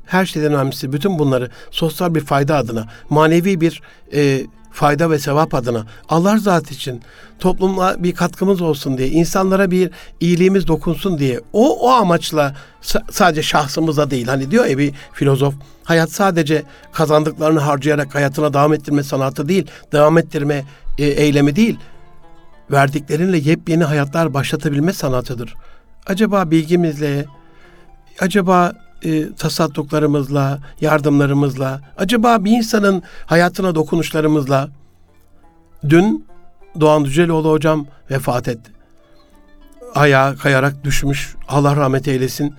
[0.06, 3.82] her şeyden önemlisi bütün bunları sosyal bir fayda adına, manevi bir
[4.14, 4.40] e,
[4.76, 7.02] fayda ve sevap adına, Allah rızası için,
[7.38, 13.42] topluma bir katkımız olsun diye, insanlara bir iyiliğimiz dokunsun diye, o o amaçla sa- sadece
[13.42, 15.54] şahsımıza değil, hani diyor ya bir filozof,
[15.84, 16.62] hayat sadece
[16.92, 20.64] kazandıklarını harcayarak hayatına devam ettirme sanatı değil, devam ettirme
[20.98, 21.78] e, eylemi değil,
[22.70, 25.54] verdiklerinle yepyeni hayatlar başlatabilme sanatıdır.
[26.06, 27.24] Acaba bilgimizle,
[28.20, 28.72] acaba
[29.06, 34.68] e, tasadduklarımızla, yardımlarımızla, acaba bir insanın hayatına dokunuşlarımızla,
[35.88, 36.26] dün
[36.80, 38.70] Doğan Düzeloğlu hocam vefat etti.
[39.94, 41.34] Ayağa kayarak düşmüş.
[41.48, 42.54] Allah rahmet eylesin.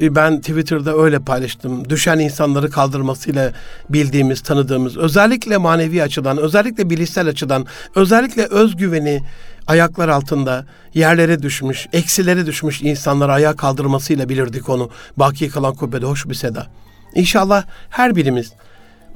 [0.00, 1.90] E, Ben Twitter'da öyle paylaştım.
[1.90, 3.52] Düşen insanları kaldırmasıyla
[3.90, 9.22] bildiğimiz, tanıdığımız, özellikle manevi açıdan, özellikle bilişsel açıdan, özellikle özgüveni
[9.66, 14.90] ayaklar altında yerlere düşmüş, eksilere düşmüş insanları ayağa kaldırmasıyla bilirdik onu.
[15.16, 16.66] Baki kalan kubbede hoş bir seda.
[17.14, 18.52] İnşallah her birimiz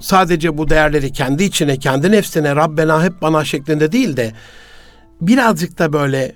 [0.00, 4.32] sadece bu değerleri kendi içine, kendi nefsine, Rabbena hep bana şeklinde değil de
[5.20, 6.32] birazcık da böyle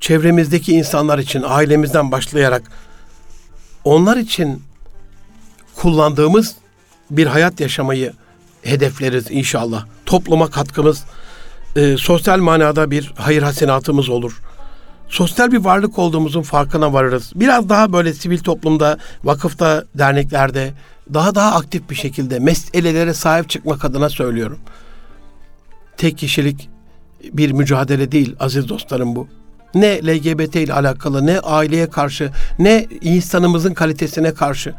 [0.00, 2.62] çevremizdeki insanlar için ailemizden başlayarak
[3.84, 4.62] onlar için
[5.76, 6.54] kullandığımız
[7.10, 8.12] bir hayat yaşamayı
[8.62, 9.86] hedefleriz inşallah.
[10.06, 11.04] Topluma katkımız,
[11.76, 14.42] e, sosyal manada bir hayır hasenatımız olur.
[15.08, 17.32] Sosyal bir varlık olduğumuzun farkına varırız.
[17.34, 20.72] Biraz daha böyle sivil toplumda, vakıfta, derneklerde
[21.14, 24.58] daha daha aktif bir şekilde meselelere sahip çıkmak adına söylüyorum.
[25.96, 26.68] Tek kişilik
[27.32, 29.28] bir mücadele değil aziz dostlarım bu.
[29.74, 34.74] Ne LGBT ile alakalı, ne aileye karşı, ne insanımızın kalitesine karşı,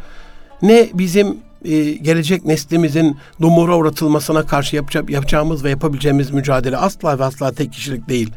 [0.61, 7.23] ne bizim e, gelecek neslimizin dumura uğratılmasına karşı yapacak, yapacağımız ve yapabileceğimiz mücadele asla ve
[7.23, 8.31] asla tek kişilik değil.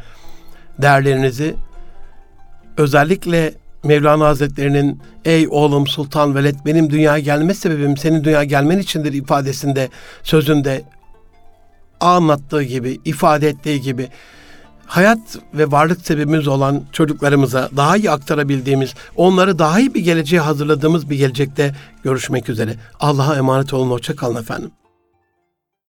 [0.78, 1.54] Değerlerinizi
[2.76, 3.54] özellikle
[3.84, 9.88] Mevlana Hazretleri'nin ey oğlum sultan velet benim dünyaya gelme sebebim senin dünyaya gelmen içindir ifadesinde
[10.22, 10.84] sözünde
[12.00, 14.08] anlattığı gibi ifade ettiği gibi
[14.86, 15.18] hayat
[15.54, 21.16] ve varlık sebebimiz olan çocuklarımıza daha iyi aktarabildiğimiz, onları daha iyi bir geleceğe hazırladığımız bir
[21.16, 22.74] gelecekte görüşmek üzere.
[23.00, 24.70] Allah'a emanet olun, hoşça kalın efendim.